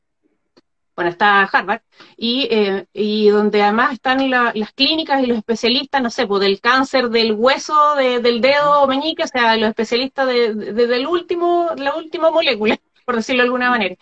bueno, 1.01 1.10
está 1.10 1.41
Harvard, 1.46 1.81
y, 2.15 2.48
eh, 2.51 2.86
y 2.93 3.29
donde 3.29 3.63
además 3.63 3.93
están 3.93 4.29
las 4.29 4.72
clínicas 4.74 5.24
y 5.24 5.25
los 5.25 5.39
especialistas, 5.39 6.00
no 6.00 6.12
sé, 6.12 6.27
pues 6.27 6.41
del 6.41 6.62
cáncer 6.62 7.10
del 7.10 7.31
hueso, 7.34 7.96
del 7.96 8.39
dedo 8.39 8.86
meñique, 8.86 9.24
o 9.24 9.27
sea, 9.27 9.58
los 9.58 9.70
especialistas 9.70 10.27
desde 10.27 10.74
de, 10.74 10.96
el 10.96 11.08
último, 11.08 11.72
la 11.75 11.96
última 11.96 12.29
molécula, 12.29 12.77
por 13.05 13.15
decirlo 13.15 13.41
de 13.41 13.46
alguna 13.46 13.72
manera. 13.72 13.96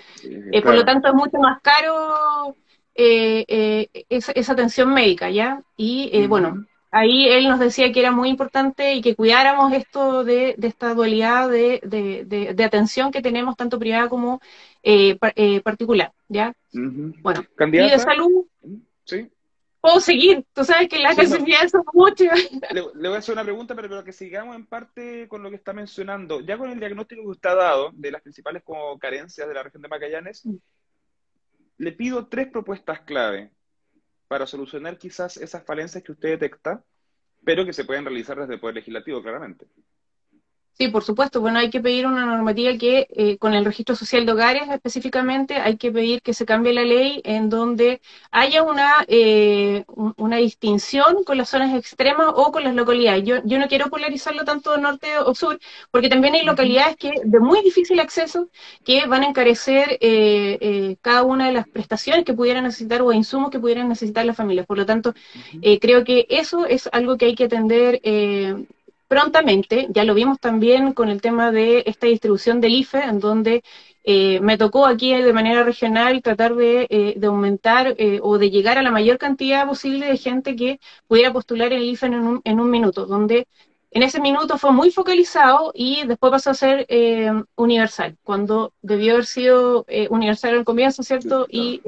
Eh, 0.52 0.62
por 0.62 0.76
lo 0.76 0.84
tanto, 0.84 1.08
es 1.08 1.14
mucho 1.14 1.38
más 1.38 1.62
caro 1.62 2.54
eh, 2.96 3.88
esa, 4.10 4.52
atención 4.52 4.94
médica, 4.94 5.30
¿ya? 5.30 5.62
Y 5.78 6.28
bueno, 6.28 6.66
ahí 6.92 7.28
él 7.30 7.48
nos 7.48 7.60
decía 7.60 7.92
que 7.92 8.00
era 8.00 8.12
muy 8.12 8.30
importante 8.30 8.94
y 8.94 9.02
que 9.02 9.16
cuidáramos 9.16 9.74
esto 9.74 10.24
de, 10.24 10.56
esta 10.62 10.94
dualidad 10.94 11.50
de, 11.50 11.82
de, 11.84 12.64
atención 12.64 13.12
que 13.12 13.22
tenemos 13.22 13.56
tanto 13.56 13.80
privada 13.80 14.10
como 14.10 14.42
eh, 14.84 15.18
eh, 15.36 15.62
particular, 15.62 16.12
¿ya? 16.28 16.54
Bueno, 16.72 17.46
y 17.60 17.72
de 17.72 18.00
salud. 18.00 18.46
Sí. 19.06 19.30
Puedo 19.82 20.02
seguir, 20.02 20.44
tú 20.54 20.66
sabes 20.66 20.90
que 20.90 21.00
las 21.00 21.16
sí, 21.16 21.26
son 21.26 21.86
muchas. 21.94 22.38
Le, 22.74 22.82
voy 22.82 23.16
a 23.16 23.20
hacer 23.20 23.32
una 23.32 23.46
pregunta, 23.46 23.76
pero, 23.76 23.88
pero 23.88 24.04
que 24.04 24.12
sigamos 24.12 24.56
en 24.58 24.66
parte 24.66 25.28
con 25.30 25.42
lo 25.42 25.50
que 25.50 25.56
está 25.56 25.72
mencionando. 25.72 26.42
Ya 26.42 26.58
con 26.58 26.70
el 26.70 26.80
diagnóstico 26.80 27.22
que 27.22 27.30
usted 27.30 27.50
ha 27.50 27.56
dado 27.56 27.92
de 27.94 28.12
las 28.12 28.22
principales 28.22 28.62
como 28.64 29.00
carencias 29.00 29.48
de 29.48 29.54
la 29.54 29.64
región 29.64 29.82
de 29.82 29.88
Magallanes, 29.88 30.46
mm. 30.46 30.56
le 31.78 31.92
pido 31.94 32.28
tres 32.28 32.48
propuestas 32.48 33.00
clave 33.02 33.52
para 34.30 34.46
solucionar 34.46 34.98
quizás 35.00 35.38
esas 35.38 35.66
falencias 35.66 36.04
que 36.04 36.12
usted 36.12 36.30
detecta, 36.30 36.84
pero 37.44 37.66
que 37.66 37.74
se 37.74 37.84
pueden 37.84 38.06
realizar 38.06 38.38
desde 38.40 38.54
el 38.54 38.60
Poder 38.60 38.76
Legislativo, 38.76 39.24
claramente. 39.24 39.66
Sí, 40.82 40.88
por 40.88 41.04
supuesto. 41.04 41.42
Bueno, 41.42 41.60
hay 41.60 41.70
que 41.70 41.82
pedir 41.82 42.08
una 42.08 42.26
normativa 42.26 42.72
que, 42.78 43.06
eh, 43.12 43.38
con 43.38 43.54
el 43.54 43.66
registro 43.66 43.98
social 43.98 44.26
de 44.26 44.32
hogares 44.32 44.70
específicamente, 44.70 45.56
hay 45.56 45.76
que 45.76 45.92
pedir 45.92 46.22
que 46.22 46.34
se 46.34 46.46
cambie 46.46 46.72
la 46.74 46.84
ley 46.86 47.22
en 47.26 47.50
donde 47.50 48.00
haya 48.32 48.64
una, 48.64 49.04
eh, 49.10 49.84
una 50.16 50.38
distinción 50.38 51.26
con 51.26 51.38
las 51.38 51.50
zonas 51.50 51.76
extremas 51.76 52.28
o 52.34 52.54
con 52.54 52.64
las 52.64 52.76
localidades. 52.76 53.26
Yo, 53.26 53.44
yo 53.44 53.60
no 53.60 53.68
quiero 53.68 53.90
polarizarlo 53.90 54.46
tanto 54.46 54.78
norte 54.78 55.18
o 55.18 55.36
sur, 55.36 55.60
porque 55.92 56.08
también 56.08 56.36
hay 56.36 56.46
localidades 56.46 56.96
que 56.96 57.12
de 57.26 57.40
muy 57.42 57.62
difícil 57.62 58.00
acceso 58.00 58.48
que 58.86 59.06
van 59.06 59.24
a 59.24 59.28
encarecer 59.28 59.98
eh, 60.00 60.96
cada 61.02 61.24
una 61.24 61.48
de 61.48 61.54
las 61.54 61.68
prestaciones 61.68 62.24
que 62.24 62.34
pudieran 62.34 62.64
necesitar 62.64 63.02
o 63.02 63.12
insumos 63.12 63.50
que 63.52 63.60
pudieran 63.60 63.90
necesitar 63.90 64.26
las 64.26 64.38
familias. 64.38 64.66
Por 64.66 64.78
lo 64.78 64.86
tanto, 64.86 65.14
creo 65.82 66.06
que 66.06 66.26
eso 66.30 66.66
es 66.66 66.88
algo 66.94 67.18
que 67.18 67.26
hay 67.26 67.36
que 67.36 67.44
atender 67.46 68.00
prontamente, 69.10 69.88
ya 69.90 70.04
lo 70.04 70.14
vimos 70.14 70.40
también 70.40 70.94
con 70.94 71.10
el 71.10 71.20
tema 71.20 71.52
de 71.52 71.84
esta 71.88 72.06
distribución 72.06 72.62
del 72.62 72.76
IFE, 72.76 73.00
en 73.00 73.20
donde 73.20 73.64
eh, 74.04 74.40
me 74.40 74.56
tocó 74.56 74.86
aquí 74.86 75.12
de 75.12 75.34
manera 75.34 75.64
regional 75.64 76.22
tratar 76.22 76.54
de, 76.56 76.86
eh, 76.92 77.20
aumentar 77.26 77.96
eh, 77.98 78.20
o 78.22 78.38
de 78.38 78.52
llegar 78.52 78.78
a 78.78 78.84
la 78.84 78.92
mayor 78.92 79.18
cantidad 79.18 79.66
posible 79.66 80.06
de 80.06 80.18
gente 80.18 80.56
que 80.56 80.80
pudiera 81.08 81.34
postular 81.34 81.74
el 81.74 81.84
IFE 81.84 82.06
en 82.06 82.14
un, 82.14 82.42
en 82.44 82.60
un 82.60 82.70
minuto, 82.70 83.08
donde 83.08 83.48
en 83.90 84.04
ese 84.04 84.22
minuto 84.22 84.60
fue 84.60 84.72
muy 84.72 84.92
focalizado 84.92 85.72
y 85.74 86.06
después 86.06 86.32
pasó 86.32 86.52
a 86.52 86.54
ser 86.54 86.86
universal, 87.56 88.16
cuando 88.24 88.74
debió 88.84 89.14
haber 89.14 89.26
sido 89.26 89.88
universal 90.12 90.56
al 90.56 90.66
comienzo, 90.66 91.02
¿cierto? 91.02 91.48
Y, 91.50 91.82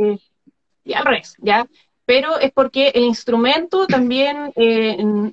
y 0.84 0.94
al 0.94 1.06
revés, 1.06 1.36
¿ya? 1.38 1.68
Pero 2.06 2.40
es 2.40 2.52
porque 2.52 2.88
el 2.96 3.04
instrumento 3.04 3.86
también 3.86 4.52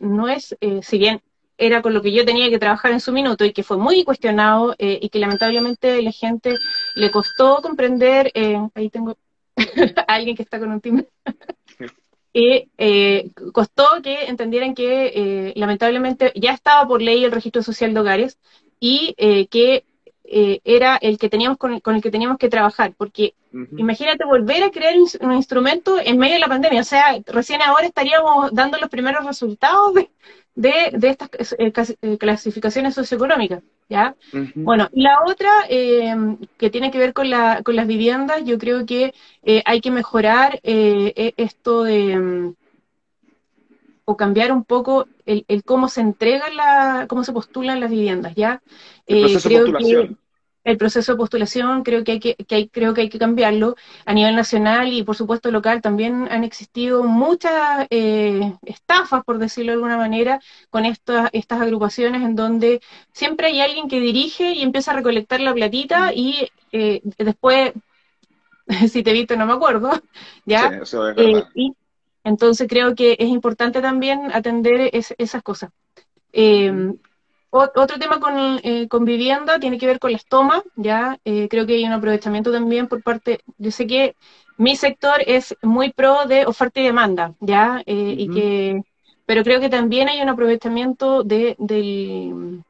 no 0.03 0.29
es, 0.29 0.55
si 0.83 0.99
bien 0.99 1.23
era 1.59 1.83
con 1.83 1.93
lo 1.93 2.01
que 2.01 2.13
yo 2.13 2.25
tenía 2.25 2.49
que 2.49 2.59
trabajar 2.59 2.93
en 2.93 3.01
su 3.01 3.13
minuto 3.13 3.45
y 3.45 3.53
que 3.53 3.65
fue 3.65 3.77
muy 3.77 4.05
cuestionado 4.05 4.77
eh, 4.79 4.99
y 5.03 5.09
que 5.09 5.19
lamentablemente 5.19 6.01
la 6.01 6.13
gente 6.13 6.57
le 6.95 7.11
costó 7.11 7.57
comprender, 7.61 8.31
eh, 8.35 8.57
ahí 8.75 8.89
tengo 8.89 9.19
a 10.07 10.15
alguien 10.15 10.37
que 10.37 10.45
está 10.45 10.61
con 10.61 10.71
un 10.71 10.81
timbre, 10.81 11.09
y 12.33 12.71
eh, 12.79 13.33
costó 13.53 13.85
que 14.03 14.27
entendieran 14.27 14.75
que 14.75 15.53
lamentablemente 15.57 16.33
ya 16.37 16.53
estaba 16.53 16.87
por 16.87 17.03
ley 17.03 17.25
el 17.25 17.33
registro 17.33 17.63
social 17.63 17.93
de 17.93 18.01
hogares 18.01 18.39
y 18.79 19.15
que 19.51 19.85
era 20.31 20.97
el 20.97 21.19
que 21.19 21.31
teníamos 21.31 21.57
con, 21.57 21.73
el 21.73 22.03
que 22.03 22.11
teníamos 22.11 22.39
que 22.39 22.51
trabajar, 22.51 22.93
porque 22.97 23.35
imagínate 23.77 24.25
volver 24.27 24.63
a 24.63 24.71
crear 24.71 24.95
un, 25.21 25.33
instrumento 25.33 25.99
en 25.99 26.19
medio 26.19 26.35
de 26.35 26.41
la 26.41 26.49
pandemia, 26.49 26.83
o 26.83 26.85
sea, 26.85 27.19
recién 27.27 27.63
ahora 27.63 27.87
estaríamos 27.87 28.53
dando 28.53 28.79
los 28.79 28.91
primeros 28.91 29.25
resultados 29.25 29.95
de, 29.95 30.11
de, 30.59 31.09
estas 31.09 31.53
eh, 31.59 31.73
eh, 32.03 32.19
clasificaciones 32.19 32.95
socioeconómicas, 32.95 33.63
¿ya? 33.89 34.17
Bueno, 34.57 34.89
la 34.93 35.21
otra 35.25 35.51
eh, 35.69 36.15
que 36.59 36.69
tiene 36.69 36.91
que 36.91 36.99
ver 36.99 37.13
con, 37.13 37.31
la, 37.31 37.63
con 37.63 37.77
las 37.77 37.87
viviendas, 37.87 38.45
yo 38.45 38.59
creo 38.59 38.85
que 38.85 39.15
hay 39.65 39.81
que 39.81 39.93
mejorar 39.93 40.59
e, 40.65 41.33
esto 41.37 41.85
de 41.85 42.19
mm, 42.19 42.55
o 44.05 44.17
cambiar 44.17 44.51
un 44.51 44.65
poco 44.65 45.07
el, 45.27 45.45
cómo 45.65 45.89
se 45.89 46.01
entregan 46.01 46.57
la, 46.57 47.07
cómo 47.09 47.23
se 47.23 47.33
postulan 47.33 47.79
las 47.79 47.91
viviendas, 47.91 48.35
¿ya? 48.35 48.61
creo 49.07 49.73
que 49.73 50.17
el 50.69 50.77
proceso 50.77 51.13
de 51.13 51.19
postulación 51.19 51.83
creo 51.83 52.05
que 52.05 52.13
hay 52.13 52.21
que, 52.21 52.37
hay, 52.51 52.69
creo 52.69 52.93
que 52.93 53.01
hay 53.01 53.09
que 53.09 53.19
cambiarlo 53.19 53.75
a 54.05 54.13
nivel 54.13 54.37
nacional 54.37 54.93
y 54.93 55.03
por 55.03 55.17
supuesto 55.17 55.51
local. 55.51 55.81
También 55.81 56.29
han 56.31 56.45
existido 56.45 57.05
muchas 57.05 57.87
eh, 57.91 58.55
estafas 58.63 59.25
por 59.25 59.39
decirlo 59.39 59.73
de 59.73 59.77
alguna 59.77 59.97
manera 59.97 60.41
con 60.69 60.85
estas 60.85 61.31
estas 61.33 61.63
agrupaciones 61.63 62.23
en 62.23 62.37
donde 62.37 62.81
siempre 63.13 63.47
hay 63.49 63.61
alguien 63.61 63.89
que 63.89 63.99
dirige 64.01 64.53
y 64.53 64.63
empieza 64.63 64.93
a 64.93 64.97
recolectar 64.97 65.41
la 65.41 65.55
platita 65.55 66.13
y 66.13 66.49
eh, 66.73 67.01
después 67.17 67.73
si 68.91 69.03
te 69.03 69.13
visto 69.13 69.37
no 69.37 69.47
me 69.47 69.55
acuerdo 69.55 69.91
ya 70.45 70.83
eh, 71.17 71.45
y 71.55 71.73
entonces 72.25 72.69
creo 72.69 72.95
que 72.95 73.17
es 73.19 73.29
importante 73.29 73.81
también 73.81 74.31
atender 74.35 74.91
esas 74.93 75.43
cosas 75.43 75.71
otro 77.51 77.99
tema 77.99 78.21
con, 78.21 78.35
eh, 78.63 78.89
con, 78.89 79.05
vivienda 79.05 79.59
tiene 79.59 79.79
que 79.79 79.87
ver 79.87 79.99
con 79.99 80.13
las 80.13 80.27
tomas, 80.27 80.63
ya 80.77 81.19
eh, 81.25 81.49
creo 81.49 81.67
que 81.67 81.75
hay 81.75 81.85
un 81.85 81.93
aprovechamiento 81.93 82.53
también 82.53 82.89
por 82.89 83.03
parte, 83.03 83.41
yo 83.57 83.71
sé 83.71 83.87
que 83.87 84.17
mi 84.59 84.77
sector 84.77 85.23
es 85.27 85.57
muy 85.63 85.93
pro 85.93 86.27
de 86.27 86.47
oferta 86.47 86.81
y 86.81 86.85
demanda, 86.85 87.35
ya, 87.41 87.83
eh, 87.87 88.15
y 88.19 88.29
que, 88.29 88.83
pero 89.25 89.45
creo 89.45 89.61
que 89.61 89.69
también 89.69 90.09
hay 90.09 90.21
un 90.21 90.29
aprovechamiento 90.29 91.23
de, 91.23 91.57
del, 91.59 92.65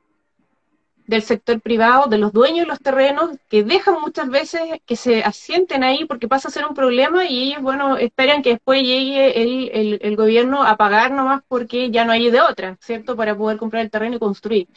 del 1.09 1.23
sector 1.23 1.61
privado, 1.61 2.07
de 2.09 2.19
los 2.19 2.33
dueños 2.33 2.67
de 2.67 2.67
los 2.67 2.81
terrenos, 2.81 3.31
que 3.49 3.65
dejan 3.65 4.01
muchas 4.01 4.29
veces 4.29 4.61
que 4.87 4.95
se 4.95 5.23
asienten 5.25 5.83
ahí 5.83 6.05
porque 6.05 6.29
pasa 6.29 6.49
a 6.49 6.51
ser 6.51 6.67
un 6.67 6.75
problema 6.75 7.25
y 7.27 7.45
ellos, 7.45 7.63
bueno, 7.63 7.97
esperan 7.97 8.43
que 8.43 8.51
después 8.51 8.83
llegue 8.83 9.43
el, 9.43 9.99
el, 10.03 10.17
gobierno 10.17 10.63
a 10.65 10.77
pagar 10.77 11.11
nomás 11.13 11.43
porque 11.49 11.91
ya 11.91 12.05
no 12.05 12.13
hay 12.13 12.31
de 12.31 12.43
otra, 12.43 12.77
¿cierto? 12.81 13.17
Para 13.17 13.37
poder 13.37 13.57
comprar 13.59 13.83
el 13.85 13.91
terreno 13.91 14.17
y 14.17 14.19
construir, 14.19 14.69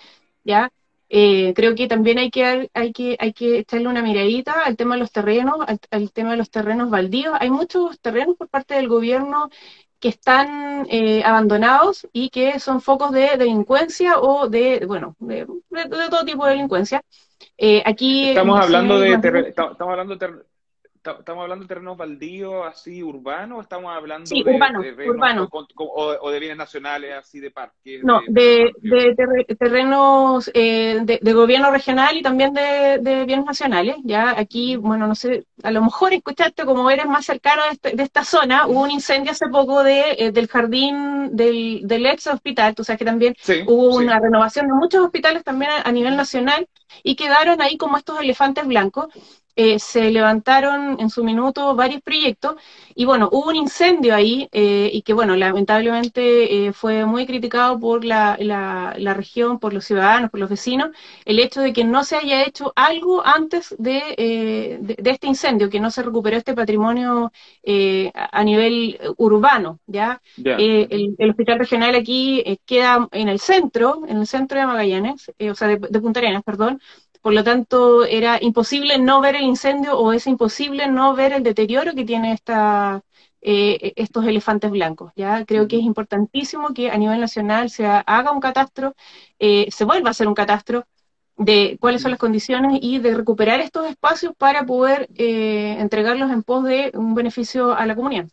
¿ya? 0.45 0.71
Eh, 1.09 1.53
creo 1.53 1.75
que 1.75 1.87
también 1.87 2.17
hay 2.19 2.31
que, 2.31 2.69
hay, 2.73 2.93
que, 2.93 3.17
hay 3.19 3.33
que 3.33 3.59
echarle 3.59 3.89
una 3.89 4.01
miradita 4.01 4.63
al 4.63 4.77
tema 4.77 4.95
de 4.95 5.01
los 5.01 5.11
terrenos, 5.11 5.57
al 5.91 6.11
tema 6.13 6.31
de 6.31 6.37
los 6.37 6.49
terrenos 6.49 6.89
baldíos. 6.89 7.35
Hay 7.41 7.49
muchos 7.51 7.99
terrenos 7.99 8.37
por 8.37 8.47
parte 8.47 8.75
del 8.75 8.87
gobierno 8.87 9.49
que 10.01 10.09
están 10.09 10.87
eh, 10.89 11.23
abandonados 11.23 12.07
y 12.11 12.29
que 12.31 12.59
son 12.59 12.81
focos 12.81 13.11
de 13.11 13.37
delincuencia 13.37 14.19
o 14.19 14.49
de, 14.49 14.83
bueno, 14.87 15.15
de, 15.19 15.45
todo 16.09 16.25
tipo 16.25 16.43
de 16.45 16.51
delincuencia. 16.51 17.03
Eh, 17.55 17.83
aquí 17.85 18.29
estamos 18.29 18.59
hablando 18.59 18.99
de, 18.99 19.13
estamos 19.47 19.77
hablando 19.79 20.15
de 20.15 20.43
¿Estamos 21.03 21.41
hablando 21.41 21.63
de 21.63 21.67
terrenos 21.67 21.97
baldíos 21.97 22.63
así 22.67 23.01
urbanos 23.01 23.57
o 23.57 23.61
estamos 23.61 23.91
hablando 23.91 24.29
de, 24.29 24.41
urbano, 24.41 24.81
urbano. 25.07 25.49
O, 25.75 26.29
de 26.29 26.39
bienes 26.39 26.57
nacionales 26.57 27.15
así 27.15 27.39
de 27.39 27.49
parques? 27.49 28.03
No, 28.03 28.21
de, 28.27 28.71
terrenos 29.57 30.51
eh, 30.53 30.99
de, 31.01 31.33
gobierno 31.33 31.71
regional 31.71 32.15
y 32.17 32.21
también 32.21 32.53
de, 32.53 33.25
bienes 33.25 33.45
nacionales. 33.45 33.95
Ya 34.03 34.37
aquí, 34.37 34.75
bueno, 34.75 35.07
no 35.07 35.15
sé, 35.15 35.47
a 35.63 35.71
lo 35.71 35.81
mejor 35.81 36.13
escuchaste 36.13 36.65
como 36.65 36.87
eres 36.91 37.07
más 37.07 37.25
cercano 37.25 37.63
de, 37.63 37.69
este, 37.71 38.03
esta 38.03 38.23
zona, 38.23 38.67
hubo 38.67 38.83
un 38.83 38.91
incendio 38.91 39.31
hace 39.31 39.47
poco 39.47 39.83
de, 39.83 40.03
eh, 40.19 40.31
del 40.31 40.47
jardín 40.47 41.35
del, 41.35 41.81
del 41.83 42.05
ex 42.05 42.27
hospital, 42.27 42.75
tú 42.75 42.83
sabes 42.83 42.99
que 42.99 43.05
también 43.05 43.35
hubo 43.65 43.95
una 43.95 44.19
renovación 44.19 44.67
de 44.67 44.73
muchos 44.73 45.03
hospitales 45.03 45.43
también 45.43 45.71
a 45.83 45.91
nivel 45.91 46.15
nacional 46.15 46.67
y 47.01 47.15
quedaron 47.15 47.59
ahí 47.59 47.75
como 47.77 47.97
estos 47.97 48.19
elefantes 48.19 48.67
blancos. 48.67 49.07
Eh, 49.63 49.77
se 49.77 50.09
levantaron 50.09 50.99
en 50.99 51.11
su 51.11 51.23
minuto 51.23 51.75
varios 51.75 52.01
proyectos 52.01 52.55
y 52.95 53.05
bueno, 53.05 53.29
hubo 53.31 53.49
un 53.49 53.55
incendio 53.55 54.15
ahí 54.15 54.49
eh, 54.51 54.89
y 54.91 55.03
que 55.03 55.13
bueno, 55.13 55.35
lamentablemente 55.35 56.65
eh, 56.65 56.73
fue 56.73 57.05
muy 57.05 57.27
criticado 57.27 57.79
por 57.79 58.03
la, 58.03 58.37
la, 58.39 59.13
región, 59.13 59.59
por 59.59 59.71
los 59.71 59.85
ciudadanos, 59.85 60.31
por 60.31 60.39
los 60.39 60.49
vecinos, 60.49 60.89
el 61.25 61.37
hecho 61.37 61.61
de 61.61 61.73
que 61.73 61.83
no 61.83 62.03
se 62.03 62.15
haya 62.15 62.43
hecho 62.43 62.73
algo 62.75 63.23
antes 63.23 63.75
de, 63.77 64.79
de, 64.81 65.11
este 65.11 65.27
incendio, 65.27 65.69
que 65.69 65.79
no 65.79 65.91
se 65.91 66.01
recuperó 66.01 66.37
este 66.37 66.55
patrimonio 66.55 67.31
a 68.13 68.43
nivel 68.43 68.99
urbano, 69.17 69.79
¿ya? 69.85 70.21
El, 70.43 71.29
hospital 71.29 71.59
regional 71.59 71.93
aquí 71.93 72.43
queda 72.65 73.07
en 73.11 73.29
el 73.29 73.39
centro, 73.39 74.01
en 74.07 74.17
el 74.17 74.27
centro 74.27 74.59
de 74.59 74.65
Magallanes, 74.65 75.31
o 75.51 75.55
sea, 75.55 75.67
de, 75.67 75.77
de 75.77 75.99
Punta 75.99 76.19
Arenas, 76.19 76.43
perdón, 76.43 76.79
por 77.21 77.33
lo 77.33 77.43
tanto, 77.43 78.05
era 78.05 78.39
imposible 78.41 78.97
no 78.99 79.21
ver 79.21 79.35
el 79.35 79.43
incendio 79.43 79.97
o 79.97 80.13
es 80.13 80.27
imposible 80.27 80.87
no 80.87 81.15
ver 81.15 81.33
el 81.33 81.43
deterioro 81.43 81.93
que 81.93 82.05
tiene 82.05 82.33
esta, 82.33 83.01
eh, 83.41 83.93
estos 83.95 84.25
elefantes 84.25 84.71
blancos. 84.71 85.11
¿ya? 85.15 85.45
Creo 85.45 85.67
que 85.67 85.77
es 85.77 85.83
importantísimo 85.83 86.73
que 86.73 86.89
a 86.91 86.97
nivel 86.97 87.19
nacional 87.19 87.69
se 87.69 87.85
haga 87.85 88.31
un 88.31 88.39
catastro, 88.39 88.95
eh, 89.39 89.67
se 89.71 89.85
vuelva 89.85 90.09
a 90.09 90.11
hacer 90.11 90.27
un 90.27 90.33
catastro 90.35 90.85
de 91.37 91.77
cuáles 91.79 92.01
son 92.01 92.11
las 92.11 92.19
condiciones 92.19 92.79
y 92.81 92.99
de 92.99 93.15
recuperar 93.15 93.59
estos 93.61 93.87
espacios 93.89 94.33
para 94.37 94.65
poder 94.65 95.09
eh, 95.15 95.77
entregarlos 95.79 96.31
en 96.31 96.43
pos 96.43 96.63
de 96.65 96.91
un 96.93 97.15
beneficio 97.15 97.73
a 97.73 97.85
la 97.85 97.95
comunidad. 97.95 98.27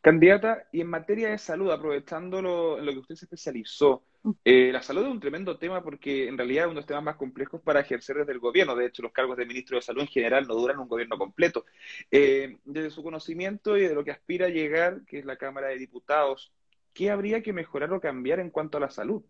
Candidata, 0.00 0.66
y 0.72 0.80
en 0.80 0.88
materia 0.88 1.30
de 1.30 1.38
salud, 1.38 1.70
aprovechando 1.70 2.40
lo, 2.40 2.80
lo 2.80 2.92
que 2.92 2.98
usted 2.98 3.14
se 3.16 3.26
especializó, 3.26 4.02
eh, 4.42 4.70
la 4.72 4.80
salud 4.80 5.02
es 5.02 5.08
un 5.08 5.20
tremendo 5.20 5.58
tema 5.58 5.82
porque 5.82 6.28
en 6.28 6.38
realidad 6.38 6.64
es 6.64 6.66
uno 6.68 6.74
de 6.76 6.80
los 6.80 6.86
temas 6.86 7.04
más 7.04 7.16
complejos 7.16 7.60
para 7.60 7.80
ejercer 7.80 8.16
desde 8.16 8.32
el 8.32 8.38
gobierno. 8.38 8.74
De 8.74 8.86
hecho, 8.86 9.02
los 9.02 9.12
cargos 9.12 9.36
de 9.36 9.44
ministro 9.44 9.76
de 9.76 9.82
Salud 9.82 10.00
en 10.00 10.08
general 10.08 10.46
no 10.46 10.54
duran 10.54 10.78
un 10.78 10.88
gobierno 10.88 11.18
completo. 11.18 11.66
Eh, 12.10 12.56
desde 12.64 12.90
su 12.90 13.02
conocimiento 13.02 13.76
y 13.76 13.82
de 13.82 13.94
lo 13.94 14.02
que 14.02 14.12
aspira 14.12 14.46
a 14.46 14.50
llegar, 14.50 15.02
que 15.06 15.18
es 15.18 15.26
la 15.26 15.36
Cámara 15.36 15.68
de 15.68 15.78
Diputados, 15.78 16.52
¿qué 16.94 17.10
habría 17.10 17.42
que 17.42 17.52
mejorar 17.52 17.92
o 17.92 18.00
cambiar 18.00 18.40
en 18.40 18.48
cuanto 18.48 18.78
a 18.78 18.80
la 18.80 18.90
salud? 18.90 19.22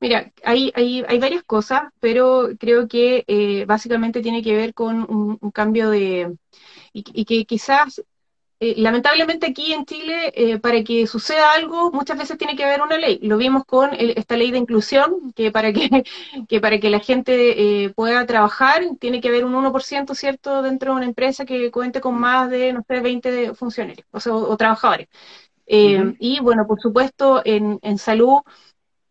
Mira, 0.00 0.32
hay, 0.42 0.72
hay, 0.74 1.04
hay 1.06 1.18
varias 1.18 1.42
cosas, 1.44 1.82
pero 2.00 2.48
creo 2.58 2.88
que 2.88 3.24
eh, 3.26 3.66
básicamente 3.66 4.22
tiene 4.22 4.42
que 4.42 4.56
ver 4.56 4.72
con 4.72 5.02
un, 5.02 5.50
cambio 5.50 5.90
de... 5.90 6.34
y 6.92 7.24
que 7.24 7.44
quizás 7.44 8.02
eh, 8.60 8.74
lamentablemente 8.78 9.46
aquí 9.46 9.72
en 9.72 9.84
Chile, 9.84 10.32
eh, 10.34 10.58
para 10.58 10.82
que 10.84 11.06
suceda 11.06 11.52
algo, 11.52 11.90
muchas 11.92 12.16
veces 12.18 12.38
tiene 12.38 12.56
que 12.56 12.64
haber 12.64 12.82
una 12.82 12.96
ley. 12.98 13.18
Lo 13.22 13.36
vimos 13.36 13.64
con 13.64 13.90
esta 13.94 14.36
ley 14.36 14.50
de 14.50 14.58
inclusión, 14.58 15.32
que 15.34 15.50
para 15.50 15.72
que, 15.72 16.04
que 16.48 16.60
para 16.60 16.78
que 16.78 16.90
la 16.90 17.00
gente 17.00 17.84
eh, 17.84 17.90
pueda 17.90 18.26
trabajar, 18.26 18.82
tiene 19.00 19.20
que 19.20 19.28
haber 19.28 19.44
un 19.44 19.54
1%, 19.54 20.14
¿cierto?, 20.14 20.62
dentro 20.62 20.92
de 20.92 20.96
una 20.98 21.06
empresa 21.06 21.44
que 21.44 21.70
cuente 21.70 22.00
con 22.00 22.18
más 22.18 22.50
de, 22.50 22.72
no 22.72 22.82
sé, 22.86 23.00
20 23.00 23.54
funcionarios 23.54 24.06
o, 24.26 24.56
trabajadores. 24.56 25.08
Y 25.66 26.40
bueno, 26.40 26.66
por 26.66 26.80
supuesto, 26.80 27.42
en, 27.44 27.78
en 27.82 27.98
salud 27.98 28.42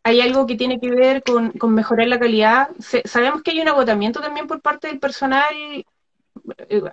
hay 0.03 0.21
algo 0.21 0.45
que 0.45 0.55
tiene 0.55 0.79
que 0.79 0.91
ver 0.91 1.23
con, 1.23 1.51
con 1.51 1.73
mejorar 1.73 2.07
la 2.07 2.19
calidad. 2.19 2.69
sabemos 3.05 3.41
que 3.41 3.51
hay 3.51 3.61
un 3.61 3.69
agotamiento 3.69 4.19
también 4.21 4.47
por 4.47 4.61
parte 4.61 4.87
del 4.87 4.99
personal 4.99 5.53
eh, 5.55 5.85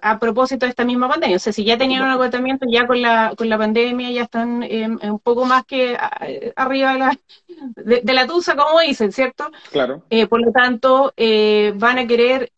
a 0.03 0.19
propósito 0.19 0.67
de 0.67 0.71
esta 0.71 0.85
misma 0.85 1.09
pandemia. 1.09 1.37
O 1.37 1.41
sea, 1.41 1.53
si 1.53 1.65
ya 1.65 1.79
tenían 1.79 2.03
un 2.03 2.11
agotamiento, 2.11 2.67
ya 2.71 2.87
con 2.87 3.01
la, 3.01 3.35
con 3.37 3.49
la 3.49 3.59
pandemia 3.59 4.11
ya 4.11 4.23
están 4.23 4.63
un 4.63 5.19
poco 5.21 5.45
más 5.45 5.65
que 5.65 5.97
arriba 6.57 6.93
de 6.93 6.99
la, 6.99 7.19
de, 8.03 8.13
la 8.13 8.27
tusa, 8.27 8.57
como 8.57 8.81
dicen, 8.81 9.13
¿cierto? 9.13 9.51
Claro. 9.71 10.03
Eh, 10.11 10.27
por 10.27 10.41
lo 10.41 10.53
tanto, 10.53 11.13
eh, 11.17 11.73
van 11.77 11.99
a 11.99 12.07
querer 12.07 12.53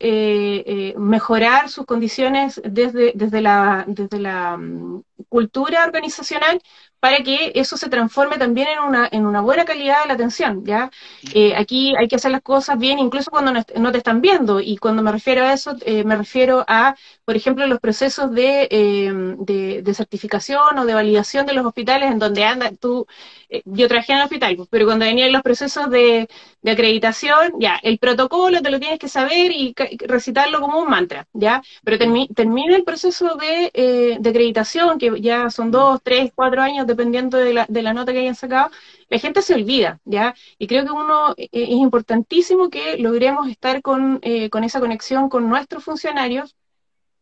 mejorar 0.97 1.69
sus 1.69 1.85
condiciones 1.85 2.61
desde, 2.63 3.13
desde 3.15 3.41
la, 3.41 3.85
desde 3.87 4.19
la 4.19 4.57
mm, 4.57 5.03
cultura 5.29 5.83
organizacional 5.85 6.61
para 7.03 7.17
que 7.17 7.51
eso 7.55 7.75
se 7.75 7.89
transforme 7.89 8.37
también 8.37 8.69
en 8.69 8.79
una, 8.79 9.09
en 9.11 9.25
una 9.25 9.41
buena 9.41 9.65
calidad 9.65 10.03
de 10.03 10.07
la 10.07 10.13
atención, 10.13 10.63
¿ya? 10.63 10.89
Eh, 11.33 11.53
aquí 11.53 11.93
hay 11.97 12.07
que 12.07 12.15
hacer 12.15 12.31
las 12.31 12.41
cosas 12.41 12.79
bien, 12.79 12.97
incluso 12.97 13.29
cuando 13.29 13.51
no, 13.51 13.91
te 13.91 13.97
están 13.97 14.21
viendo, 14.21 14.61
y 14.61 14.77
cuando 14.77 15.03
me 15.03 15.11
refiero 15.11 15.43
a 15.43 15.51
eso, 15.51 15.75
eh, 15.85 16.05
me 16.05 16.15
refiero 16.15 16.63
a, 16.65 16.95
por 17.25 17.35
ejemplo, 17.35 17.67
los 17.67 17.81
procesos 17.81 18.31
em, 18.37 19.35
de, 19.37 19.81
de, 19.83 19.93
certificación 19.93 20.77
o 20.77 20.85
de 20.85 20.93
validación 20.93 21.45
de 21.45 21.51
los 21.51 21.65
hospitales 21.65 22.09
en 22.09 22.19
donde 22.19 22.45
anda, 22.45 22.71
tú, 22.79 23.05
eh, 23.49 23.61
yo 23.65 23.89
trabajé 23.89 24.13
en 24.13 24.19
el 24.19 24.23
hospital, 24.23 24.55
pues, 24.55 24.69
pero 24.71 24.85
cuando 24.85 25.03
venían 25.03 25.33
los 25.33 25.41
procesos 25.41 25.89
de, 25.89 26.29
de 26.63 26.71
acreditación, 26.71 27.53
ya, 27.59 27.79
el 27.83 27.99
protocolo 27.99 28.61
te 28.61 28.71
lo 28.71 28.79
tienes 28.79 28.99
que 28.99 29.09
saber 29.09 29.51
y 29.51 29.75
recitarlo 30.07 30.61
como 30.61 30.79
un 30.79 30.89
mantra, 30.89 31.27
¿ya? 31.33 31.61
Pero 31.83 31.97
termina 32.33 32.75
el 32.75 32.83
proceso 32.83 33.35
de, 33.35 34.17
de 34.19 34.29
acreditación, 34.29 34.97
que 34.97 35.21
ya 35.21 35.49
son 35.49 35.71
dos, 35.71 36.01
tres, 36.03 36.31
cuatro 36.33 36.61
años 36.61 36.87
dependiendo 36.87 37.37
de 37.37 37.53
la, 37.53 37.65
de 37.69 37.81
la 37.81 37.93
nota 37.93 38.13
que 38.13 38.19
hayan 38.19 38.35
sacado, 38.35 38.71
la 39.09 39.19
gente 39.19 39.41
se 39.41 39.53
olvida, 39.53 39.99
¿ya? 40.05 40.33
Y 40.57 40.67
creo 40.67 40.85
que 40.85 40.91
uno 40.91 41.33
eh, 41.37 41.49
es 41.51 41.69
importantísimo 41.69 42.69
que 42.69 42.97
logremos 42.97 43.47
estar 43.47 43.81
con, 43.81 44.19
eh, 44.23 44.49
con 44.49 44.63
esa 44.63 44.79
conexión 44.79 45.29
con 45.29 45.47
nuestros 45.49 45.83
funcionarios 45.83 46.55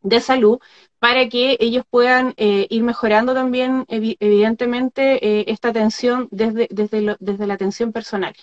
de 0.01 0.19
salud 0.19 0.59
para 0.99 1.29
que 1.29 1.57
ellos 1.59 1.83
puedan 1.89 2.33
eh, 2.37 2.67
ir 2.69 2.83
mejorando 2.83 3.33
también, 3.33 3.85
evidentemente, 3.87 5.51
esta 5.51 5.69
atención 5.69 6.27
desde, 6.31 6.67
desde, 6.71 7.17
desde 7.19 7.47
la 7.47 7.53
atención 7.55 7.91
personal. 7.91 8.33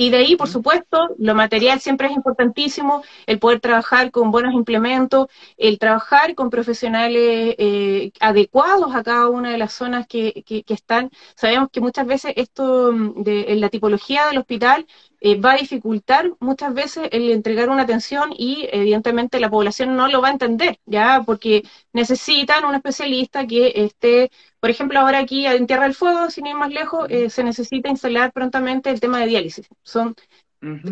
Y 0.00 0.08
de 0.08 0.16
ahí, 0.16 0.34
por 0.34 0.48
supuesto, 0.48 1.10
lo 1.18 1.34
material 1.34 1.78
siempre 1.78 2.06
es 2.08 2.14
importantísimo, 2.14 3.02
el 3.26 3.38
poder 3.38 3.60
trabajar 3.60 4.10
con 4.10 4.30
buenos 4.30 4.54
implementos, 4.54 5.26
el 5.58 5.78
trabajar 5.78 6.34
con 6.34 6.48
profesionales 6.48 7.54
eh, 7.58 8.10
adecuados 8.18 8.94
a 8.94 9.02
cada 9.02 9.28
una 9.28 9.50
de 9.50 9.58
las 9.58 9.74
zonas 9.74 10.06
que, 10.06 10.42
que, 10.46 10.64
están. 10.68 11.10
Sabemos 11.36 11.68
que 11.70 11.82
muchas 11.82 12.06
veces 12.06 12.32
esto 12.36 12.92
mm, 12.92 13.24
de 13.24 13.52
en 13.52 13.60
la 13.60 13.68
tipología 13.68 14.26
del 14.28 14.38
hospital 14.38 14.86
eh, 15.20 15.38
va 15.38 15.52
a 15.52 15.56
dificultar 15.56 16.32
muchas 16.40 16.72
veces 16.72 17.08
el 17.12 17.30
entregar 17.30 17.68
una 17.68 17.82
atención 17.82 18.30
y 18.34 18.68
evidentemente 18.72 19.38
la 19.38 19.50
población 19.50 19.96
no 19.96 20.08
lo 20.08 20.22
va 20.22 20.28
a 20.28 20.32
entender, 20.32 20.80
ya 20.86 21.22
porque 21.26 21.62
necesitan 21.92 22.64
un 22.64 22.74
especialista 22.74 23.46
que 23.46 23.72
esté, 23.74 24.30
por 24.60 24.70
ejemplo, 24.70 25.00
ahora 25.00 25.18
aquí 25.18 25.46
en 25.46 25.66
Tierra 25.66 25.84
del 25.84 25.94
Fuego, 25.94 26.30
sin 26.30 26.46
ir 26.46 26.54
más 26.54 26.70
lejos, 26.70 27.06
eh, 27.08 27.30
se 27.30 27.42
necesita 27.42 27.88
instalar 27.88 28.32
prontamente 28.32 28.90
el 28.90 29.00
tema 29.00 29.20
de 29.20 29.26
diálisis. 29.26 29.68
Son 29.82 30.14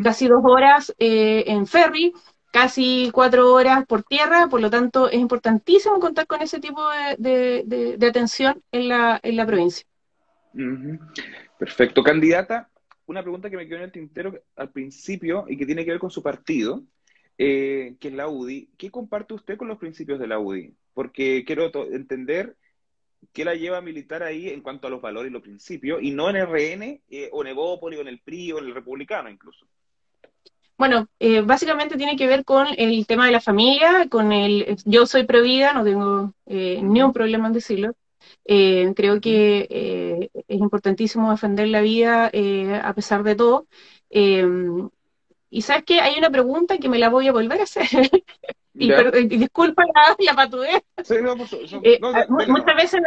casi 0.03 0.27
dos 0.27 0.41
horas 0.45 0.95
eh, 0.99 1.45
en 1.47 1.67
ferry, 1.67 2.15
casi 2.51 3.11
cuatro 3.13 3.53
horas 3.53 3.85
por 3.87 4.03
tierra, 4.03 4.49
por 4.49 4.63
lo 4.63 4.71
tanto 4.71 5.11
es 5.11 5.19
importantísimo 5.19 6.01
contar 6.01 6.27
con 6.27 6.41
ese 6.41 6.59
tipo 6.61 6.83
de, 7.19 7.99
atención 8.09 8.63
en 8.73 8.89
la, 8.89 9.21
en 9.23 9.37
la 9.37 9.47
provincia. 9.47 9.87
Perfecto. 11.59 12.03
Candidata, 12.03 12.71
una 13.07 13.23
pregunta 13.23 13.51
que 13.51 13.57
me 13.57 13.67
quedó 13.67 13.79
en 13.79 13.85
el 13.85 13.93
tintero 13.93 14.41
al 14.57 14.71
principio 14.71 15.45
y 15.49 15.59
que 15.59 15.67
tiene 15.67 15.85
que 15.85 15.91
ver 15.91 16.01
con 16.01 16.11
su 16.11 16.23
partido, 16.23 16.85
eh, 17.37 17.97
que 18.01 18.09
es 18.09 18.15
la 18.15 18.29
UDI. 18.29 18.71
¿Qué 18.79 18.91
comparte 18.91 19.35
usted 19.35 19.57
con 19.57 19.69
los 19.69 19.79
principios 19.79 20.19
de 20.19 20.27
la 20.27 20.39
UDI? 20.39 20.75
Porque 20.95 21.45
quiero 21.47 21.71
entender 21.93 22.57
qué 23.33 23.45
la 23.45 23.55
lleva 23.55 23.79
a 23.79 23.83
militar 23.83 24.23
ahí 24.23 24.49
en 24.49 24.61
cuanto 24.61 24.87
a 24.87 24.91
los 24.91 25.01
valores 25.01 25.31
y 25.31 25.33
los 25.33 25.43
principios, 25.43 26.03
y 26.03 26.11
no 26.11 26.31
en 26.31 26.37
el 26.37 26.47
RN, 26.47 27.03
eh, 27.09 27.29
o 27.33 27.43
en 27.43 27.49
Evópoli, 27.49 27.97
o 27.97 28.01
en 28.01 28.09
el 28.09 28.21
PRI, 28.21 28.53
o 28.53 28.59
en 28.59 28.67
el 28.67 28.75
Republicano 28.75 29.31
incluso. 29.31 29.67
Bueno, 30.77 31.09
eh, 31.19 31.41
básicamente 31.41 31.97
tiene 31.97 32.17
que 32.17 32.29
ver 32.29 32.45
con 32.45 32.69
el 32.77 33.05
tema 33.07 33.27
de 33.27 33.33
la 33.33 33.41
familia, 33.41 34.07
con 34.09 34.31
el 34.33 34.77
yo 34.85 35.07
soy 35.07 35.25
provida, 35.25 35.73
no 35.73 35.83
tengo 35.83 36.35
ni 36.47 37.03
un 37.03 37.13
problema 37.13 37.49
en 37.49 37.53
decirlo, 37.53 37.95
eh, 38.45 38.93
creo 38.97 39.21
que 39.21 39.67
eh, 39.71 40.31
es 40.49 40.59
importantísimo 40.59 41.31
defender 41.31 41.69
la 41.69 41.81
vida 41.83 42.31
eh, 42.33 42.81
a 42.83 42.95
pesar 42.95 43.23
de 43.23 43.37
todo. 43.37 43.67
Y 45.51 45.63
sabes 45.63 45.85
que 45.85 46.01
hay 46.01 46.19
una 46.19 46.31
pregunta 46.31 46.79
que 46.79 46.89
me 46.89 46.99
la 46.99 47.09
voy 47.09 47.29
a 47.29 47.33
volver 47.33 47.61
a 47.61 47.65
hacer. 47.65 47.87
y, 48.75 48.93
disculpa 49.27 49.85
la, 49.85 50.17
la 50.19 50.35
patudez. 50.35 50.83
muchas 52.29 52.77
veces 52.77 53.01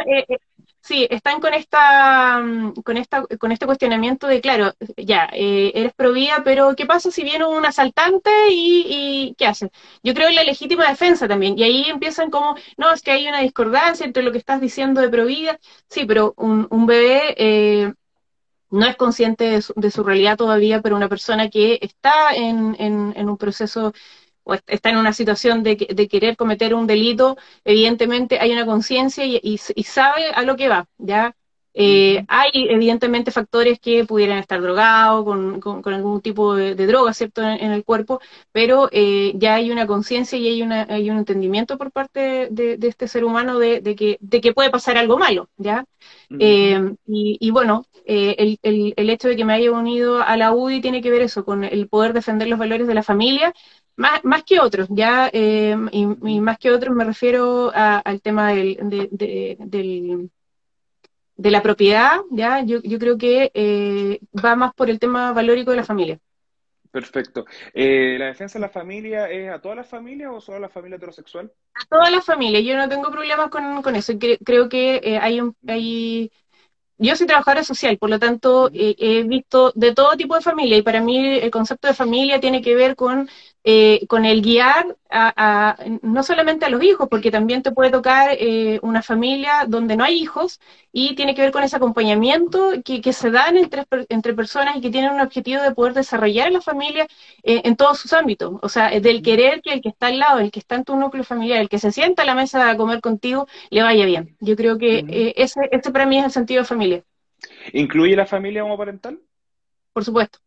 Sí, 0.82 1.06
están 1.10 1.40
con 1.40 1.54
esta, 1.54 2.40
mm, 2.40 2.74
con 2.82 2.96
esta, 2.96 3.24
con 3.38 3.52
este 3.52 3.66
cuestionamiento 3.66 4.26
de, 4.26 4.40
claro, 4.40 4.72
ya, 4.96 5.28
eh, 5.32 5.70
eres 5.76 5.92
provida, 5.94 6.42
pero 6.44 6.74
¿qué 6.74 6.86
pasa 6.86 7.12
si 7.12 7.22
viene 7.22 7.44
un 7.44 7.64
asaltante 7.64 8.30
y, 8.50 9.34
qué 9.38 9.46
hace? 9.46 9.70
Yo 10.02 10.12
creo 10.12 10.28
en 10.28 10.34
la 10.34 10.42
legítima 10.42 10.88
defensa 10.88 11.28
también, 11.28 11.56
y 11.56 11.62
ahí 11.62 11.84
empiezan 11.88 12.30
como, 12.30 12.56
no, 12.76 12.92
es 12.92 13.00
que 13.02 13.12
hay 13.12 13.28
una 13.28 13.40
discordancia 13.42 14.04
entre 14.04 14.24
lo 14.24 14.32
que 14.32 14.38
estás 14.38 14.60
diciendo 14.60 15.00
de 15.00 15.08
provida, 15.08 15.60
sí, 15.88 16.04
pero 16.04 16.34
un, 16.36 16.66
un 16.70 16.86
bebé 16.86 17.34
eh, 17.38 17.92
no 18.72 18.86
es 18.86 18.96
consciente 18.96 19.44
de 19.44 19.62
su, 19.62 19.72
de 19.76 19.90
su, 19.90 20.02
realidad 20.02 20.36
todavía, 20.36 20.80
pero 20.82 20.96
una 20.96 21.08
persona 21.08 21.50
que 21.50 21.78
está 21.82 22.34
en, 22.34 22.74
en, 22.78 23.28
un 23.28 23.36
proceso 23.36 23.92
o 24.44 24.54
está 24.66 24.90
en 24.90 24.96
una 24.96 25.12
situación 25.12 25.62
de, 25.62 25.76
de 25.76 26.08
querer 26.08 26.36
cometer 26.36 26.74
un 26.74 26.86
delito, 26.86 27.36
evidentemente 27.64 28.40
hay 28.40 28.52
una 28.52 28.66
conciencia 28.66 29.24
y, 29.26 29.58
sabe 29.84 30.30
a 30.34 30.42
lo 30.42 30.56
que 30.56 30.68
va, 30.68 30.88
¿ya? 30.98 31.36
Eh, 31.74 32.24
hay 32.28 32.50
evidentemente 32.68 33.30
factores 33.30 33.80
que 33.80 34.04
pudieran 34.04 34.38
estar 34.38 34.60
drogados, 34.60 35.24
con, 35.24 35.60
con, 35.60 35.94
algún 35.94 36.20
tipo 36.20 36.54
de, 36.54 36.74
droga, 36.74 37.14
¿cierto?, 37.14 37.42
en, 37.42 37.72
el 37.72 37.84
cuerpo, 37.84 38.20
pero 38.52 38.88
eh, 38.92 39.32
ya 39.36 39.54
hay 39.54 39.70
una 39.70 39.86
conciencia 39.86 40.38
y 40.38 40.48
hay, 40.48 40.62
una, 40.62 40.86
hay 40.88 41.10
un 41.10 41.18
entendimiento 41.18 41.78
por 41.78 41.90
parte 41.90 42.48
de, 42.50 42.78
este 42.82 43.08
ser 43.08 43.24
humano 43.24 43.58
de, 43.58 43.80
que, 43.96 44.18
de 44.20 44.40
que 44.40 44.52
puede 44.52 44.70
pasar 44.70 44.98
algo 44.98 45.18
malo, 45.18 45.48
¿ya? 45.56 45.84
Eh, 46.38 46.94
y, 47.06 47.50
bueno, 47.50 47.84
el, 48.04 48.58
el, 48.62 48.94
el, 48.96 49.10
hecho 49.10 49.28
de 49.28 49.36
que 49.36 49.44
me 49.44 49.54
haya 49.54 49.70
unido 49.70 50.22
a 50.22 50.36
la 50.36 50.52
UDI 50.52 50.80
tiene 50.80 51.02
que 51.02 51.10
ver 51.10 51.22
eso, 51.22 51.44
con 51.44 51.64
el 51.64 51.88
poder 51.88 52.12
defender 52.12 52.48
los 52.48 52.58
valores 52.58 52.86
de 52.86 52.94
la 52.94 53.02
familia 53.02 53.52
más, 53.96 54.24
más 54.24 54.42
que 54.44 54.60
otros, 54.60 54.88
ya, 54.90 55.30
eh, 55.32 55.76
y, 55.92 56.06
más 56.40 56.58
que 56.58 56.70
otros 56.70 56.94
me 56.94 57.04
refiero 57.04 57.70
al 57.74 58.20
tema 58.22 58.52
del, 58.52 58.78
de, 58.82 59.56
del, 59.60 60.30
de 61.36 61.50
la 61.50 61.62
propiedad, 61.62 62.20
ya, 62.30 62.62
yo, 62.62 62.80
yo 62.82 62.98
creo 62.98 63.18
que 63.18 63.50
eh, 63.54 64.20
va 64.44 64.56
más 64.56 64.74
por 64.74 64.90
el 64.90 64.98
tema 64.98 65.32
valórico 65.32 65.70
de 65.70 65.76
la 65.78 65.84
familia. 65.84 66.18
Perfecto. 66.90 67.46
Eh, 67.72 68.16
¿La 68.18 68.26
defensa 68.26 68.58
de 68.58 68.62
la 68.62 68.68
familia 68.68 69.30
es 69.30 69.50
a 69.50 69.60
toda 69.60 69.76
la 69.76 69.84
familia 69.84 70.30
o 70.30 70.40
solo 70.40 70.58
a 70.58 70.60
la 70.60 70.68
familia 70.68 70.96
heterosexual? 70.96 71.50
A 71.74 71.86
toda 71.86 72.10
la 72.10 72.20
familia, 72.20 72.60
yo 72.60 72.76
no 72.76 72.88
tengo 72.88 73.10
problemas 73.10 73.48
con, 73.48 73.82
con 73.82 73.96
eso. 73.96 74.12
Creo, 74.18 74.68
que 74.68 75.18
hay, 75.20 75.40
un, 75.40 75.56
hay 75.66 76.30
yo 76.98 77.16
soy 77.16 77.26
trabajadora 77.26 77.64
social, 77.64 77.96
por 77.96 78.10
lo 78.10 78.18
tanto 78.18 78.70
he 78.72 79.22
visto 79.24 79.72
de 79.74 79.94
todo 79.94 80.16
tipo 80.16 80.34
de 80.34 80.42
familia 80.42 80.76
y 80.76 80.82
para 80.82 81.00
mí 81.00 81.38
el 81.38 81.50
concepto 81.50 81.88
de 81.88 81.94
familia 81.94 82.40
tiene 82.40 82.60
que 82.60 82.74
ver 82.74 82.94
con 82.94 83.28
eh, 83.64 84.06
con 84.08 84.24
el 84.24 84.42
guiar 84.42 84.96
a, 85.08 85.76
no 86.02 86.22
solamente 86.24 86.64
a 86.64 86.68
los 86.68 86.82
hijos, 86.82 87.08
porque 87.08 87.30
también 87.30 87.62
te 87.62 87.70
puede 87.70 87.90
tocar 87.90 88.30
eh, 88.32 88.80
una 88.82 89.02
familia 89.02 89.66
donde 89.68 89.96
no 89.96 90.02
hay 90.02 90.18
hijos 90.18 90.58
y 90.90 91.14
tiene 91.14 91.34
que 91.34 91.42
ver 91.42 91.52
con 91.52 91.62
ese 91.62 91.76
acompañamiento 91.76 92.72
que, 92.84 93.12
se 93.12 93.30
dan 93.30 93.56
entre, 93.56 93.84
entre 94.08 94.34
personas 94.34 94.76
y 94.76 94.80
que 94.80 94.90
tienen 94.90 95.12
un 95.12 95.20
objetivo 95.20 95.62
de 95.62 95.72
poder 95.72 95.94
desarrollar 95.94 96.50
la 96.50 96.60
familia 96.60 97.06
eh, 97.44 97.60
en 97.64 97.76
todos 97.76 97.98
sus 97.98 98.12
ámbitos. 98.12 98.54
O 98.62 98.68
sea, 98.68 98.98
del 98.98 99.22
querer 99.22 99.62
que 99.62 99.74
el 99.74 99.80
que 99.80 99.90
está 99.90 100.08
al 100.08 100.18
lado, 100.18 100.40
el 100.40 100.50
que 100.50 100.58
está 100.58 100.74
en 100.74 100.84
tu 100.84 100.96
núcleo 100.96 101.22
familiar, 101.22 101.60
el 101.60 101.68
que 101.68 101.78
se 101.78 101.92
sienta 101.92 102.22
a 102.22 102.26
la 102.26 102.34
mesa 102.34 102.68
a 102.68 102.76
comer 102.76 103.00
contigo, 103.00 103.46
le 103.70 103.82
vaya 103.82 104.06
bien. 104.06 104.36
Yo 104.40 104.56
creo 104.56 104.76
que 104.76 105.34
ese, 105.36 105.60
ese 105.70 105.90
para 105.92 106.06
mí 106.06 106.18
es 106.18 106.24
el 106.24 106.32
sentido 106.32 106.62
de 106.62 106.68
familia. 106.68 107.04
¿Incluye 107.72 108.16
la 108.16 108.26
familia 108.26 108.64
homoparental? 108.64 109.20
Por 109.92 110.04
supuesto. 110.04 110.38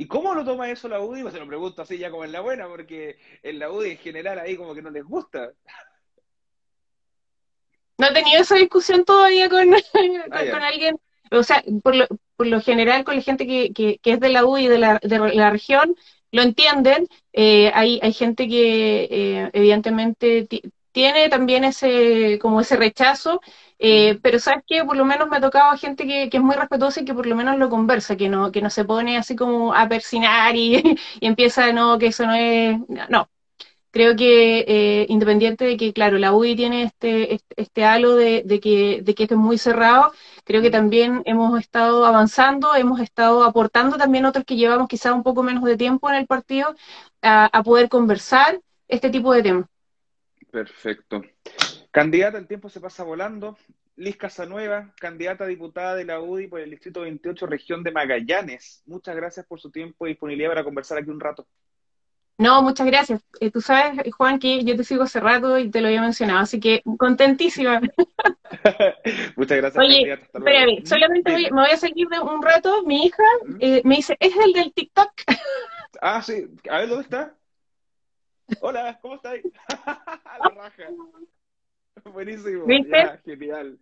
¿Y 0.00 0.06
cómo 0.06 0.34
lo 0.34 0.46
toma 0.46 0.70
eso 0.70 0.88
la 0.88 0.98
UDI? 0.98 1.20
Pues 1.20 1.34
se 1.34 1.40
lo 1.40 1.46
pregunto 1.46 1.82
así 1.82 1.98
ya 1.98 2.10
como 2.10 2.24
en 2.24 2.32
la 2.32 2.40
buena, 2.40 2.66
porque 2.66 3.18
en 3.42 3.58
la 3.58 3.70
UDI 3.70 3.90
en 3.90 3.98
general 3.98 4.38
ahí 4.38 4.56
como 4.56 4.74
que 4.74 4.80
no 4.80 4.88
les 4.88 5.04
gusta. 5.04 5.52
no 7.98 8.06
he 8.06 8.14
tenido 8.14 8.40
esa 8.40 8.54
discusión 8.54 9.04
todavía 9.04 9.50
con, 9.50 9.74
ah, 10.30 10.42
con, 10.50 10.62
alguien, 10.62 10.98
o 11.30 11.42
sea, 11.42 11.62
por 11.82 11.94
lo, 11.94 12.06
por 12.34 12.46
lo, 12.46 12.62
general 12.62 13.04
con 13.04 13.16
la 13.16 13.20
gente 13.20 13.46
que, 13.46 13.74
que, 13.74 13.98
que 13.98 14.12
es 14.12 14.20
de 14.20 14.30
la 14.30 14.46
U 14.46 14.56
y 14.56 14.68
de 14.68 14.78
la, 14.78 15.00
de 15.02 15.18
la 15.18 15.50
región, 15.50 15.94
lo 16.32 16.40
entienden. 16.40 17.06
Eh, 17.34 17.70
hay, 17.74 18.00
hay 18.02 18.14
gente 18.14 18.48
que 18.48 19.06
eh, 19.10 19.50
evidentemente 19.52 20.48
tiene 20.92 21.28
también 21.28 21.64
ese, 21.64 22.38
como 22.40 22.60
ese 22.60 22.76
rechazo, 22.76 23.40
eh, 23.78 24.18
pero 24.22 24.38
sabes 24.38 24.64
que 24.66 24.84
por 24.84 24.96
lo 24.96 25.04
menos 25.04 25.28
me 25.28 25.38
ha 25.38 25.40
tocado 25.40 25.76
gente 25.78 26.06
que, 26.06 26.28
que, 26.30 26.36
es 26.38 26.42
muy 26.42 26.56
respetuosa 26.56 27.00
y 27.00 27.04
que 27.04 27.14
por 27.14 27.26
lo 27.26 27.36
menos 27.36 27.58
lo 27.58 27.70
conversa, 27.70 28.16
que 28.16 28.28
no, 28.28 28.52
que 28.52 28.62
no 28.62 28.70
se 28.70 28.84
pone 28.84 29.16
así 29.18 29.36
como 29.36 29.74
a 29.74 29.88
persinar 29.88 30.56
y, 30.56 30.76
y 31.20 31.26
empieza, 31.26 31.72
no, 31.72 31.98
que 31.98 32.08
eso 32.08 32.26
no 32.26 32.34
es, 32.34 32.78
no, 33.08 33.28
creo 33.90 34.16
que 34.16 34.64
eh, 34.68 35.06
independiente 35.08 35.64
de 35.64 35.76
que, 35.76 35.92
claro, 35.92 36.18
la 36.18 36.32
UDI 36.32 36.56
tiene 36.56 36.82
este, 36.84 37.34
este, 37.34 37.62
este 37.62 37.84
halo 37.84 38.16
de, 38.16 38.44
que, 38.62 39.00
de 39.02 39.14
que 39.14 39.24
esto 39.24 39.34
es 39.34 39.40
muy 39.40 39.58
cerrado, 39.58 40.12
creo 40.44 40.62
que 40.62 40.70
también 40.70 41.22
hemos 41.26 41.58
estado 41.60 42.06
avanzando, 42.06 42.74
hemos 42.74 43.00
estado 43.00 43.44
aportando 43.44 43.96
también 43.96 44.24
otros 44.26 44.44
que 44.44 44.56
llevamos 44.56 44.88
quizá 44.88 45.12
un 45.14 45.22
poco 45.22 45.42
menos 45.42 45.64
de 45.64 45.76
tiempo 45.76 46.08
en 46.10 46.16
el 46.16 46.26
partido 46.26 46.74
a, 47.22 47.62
poder 47.64 47.88
conversar 47.88 48.60
este 48.88 49.10
tipo 49.10 49.32
de 49.32 49.42
temas. 49.42 49.66
Perfecto. 50.50 51.22
Candidata, 51.90 52.38
el 52.38 52.46
tiempo 52.46 52.68
se 52.68 52.80
pasa 52.80 53.04
volando. 53.04 53.56
Liz 53.96 54.16
Casanueva, 54.16 54.94
candidata 54.98 55.44
a 55.44 55.46
diputada 55.46 55.94
de 55.94 56.06
la 56.06 56.20
UDI 56.20 56.46
por 56.46 56.60
el 56.60 56.70
Distrito 56.70 57.02
28, 57.02 57.46
región 57.46 57.82
de 57.82 57.92
Magallanes. 57.92 58.82
Muchas 58.86 59.14
gracias 59.14 59.46
por 59.46 59.60
su 59.60 59.70
tiempo 59.70 60.06
y 60.06 60.10
disponibilidad 60.10 60.50
para 60.50 60.64
conversar 60.64 60.98
aquí 60.98 61.10
un 61.10 61.20
rato. 61.20 61.46
No, 62.38 62.62
muchas 62.62 62.86
gracias. 62.86 63.20
Eh, 63.38 63.50
tú 63.50 63.60
sabes, 63.60 64.00
Juan, 64.16 64.38
que 64.38 64.64
yo 64.64 64.74
te 64.74 64.84
sigo 64.84 65.02
hace 65.02 65.20
rato 65.20 65.58
y 65.58 65.70
te 65.70 65.82
lo 65.82 65.88
había 65.88 66.00
mencionado, 66.00 66.40
así 66.40 66.58
que 66.58 66.82
contentísima. 66.96 67.80
muchas 69.36 69.58
gracias. 69.58 69.84
Oye, 69.84 70.10
espérame, 70.10 70.86
solamente 70.86 71.32
me 71.50 71.60
voy 71.60 71.70
a 71.70 71.76
seguir 71.76 72.08
de 72.08 72.20
un 72.20 72.42
rato. 72.42 72.82
Mi 72.86 73.04
hija 73.04 73.22
eh, 73.58 73.82
me 73.84 73.96
dice, 73.96 74.16
¿es 74.18 74.34
el 74.34 74.54
del 74.54 74.72
TikTok? 74.72 75.10
ah, 76.00 76.22
sí. 76.22 76.46
A 76.70 76.78
ver, 76.78 76.88
¿dónde 76.88 77.04
está? 77.04 77.34
Hola, 78.60 78.98
¿cómo 79.00 79.14
estáis? 79.16 79.44
La 80.40 80.50
raja. 80.50 80.84
Buenísimo. 82.12 82.66
genial. 83.24 83.78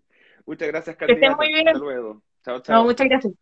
Muchas 0.46 0.68
gracias, 0.68 0.96
Candidata. 0.96 1.36
Que 1.36 1.36
muy 1.36 1.48
bien. 1.48 1.68
Hasta 1.68 1.78
luego. 1.78 2.22
Chao, 2.44 2.60
chao. 2.60 2.76
No, 2.76 2.84
muchas 2.84 3.08
gracias. 3.08 3.34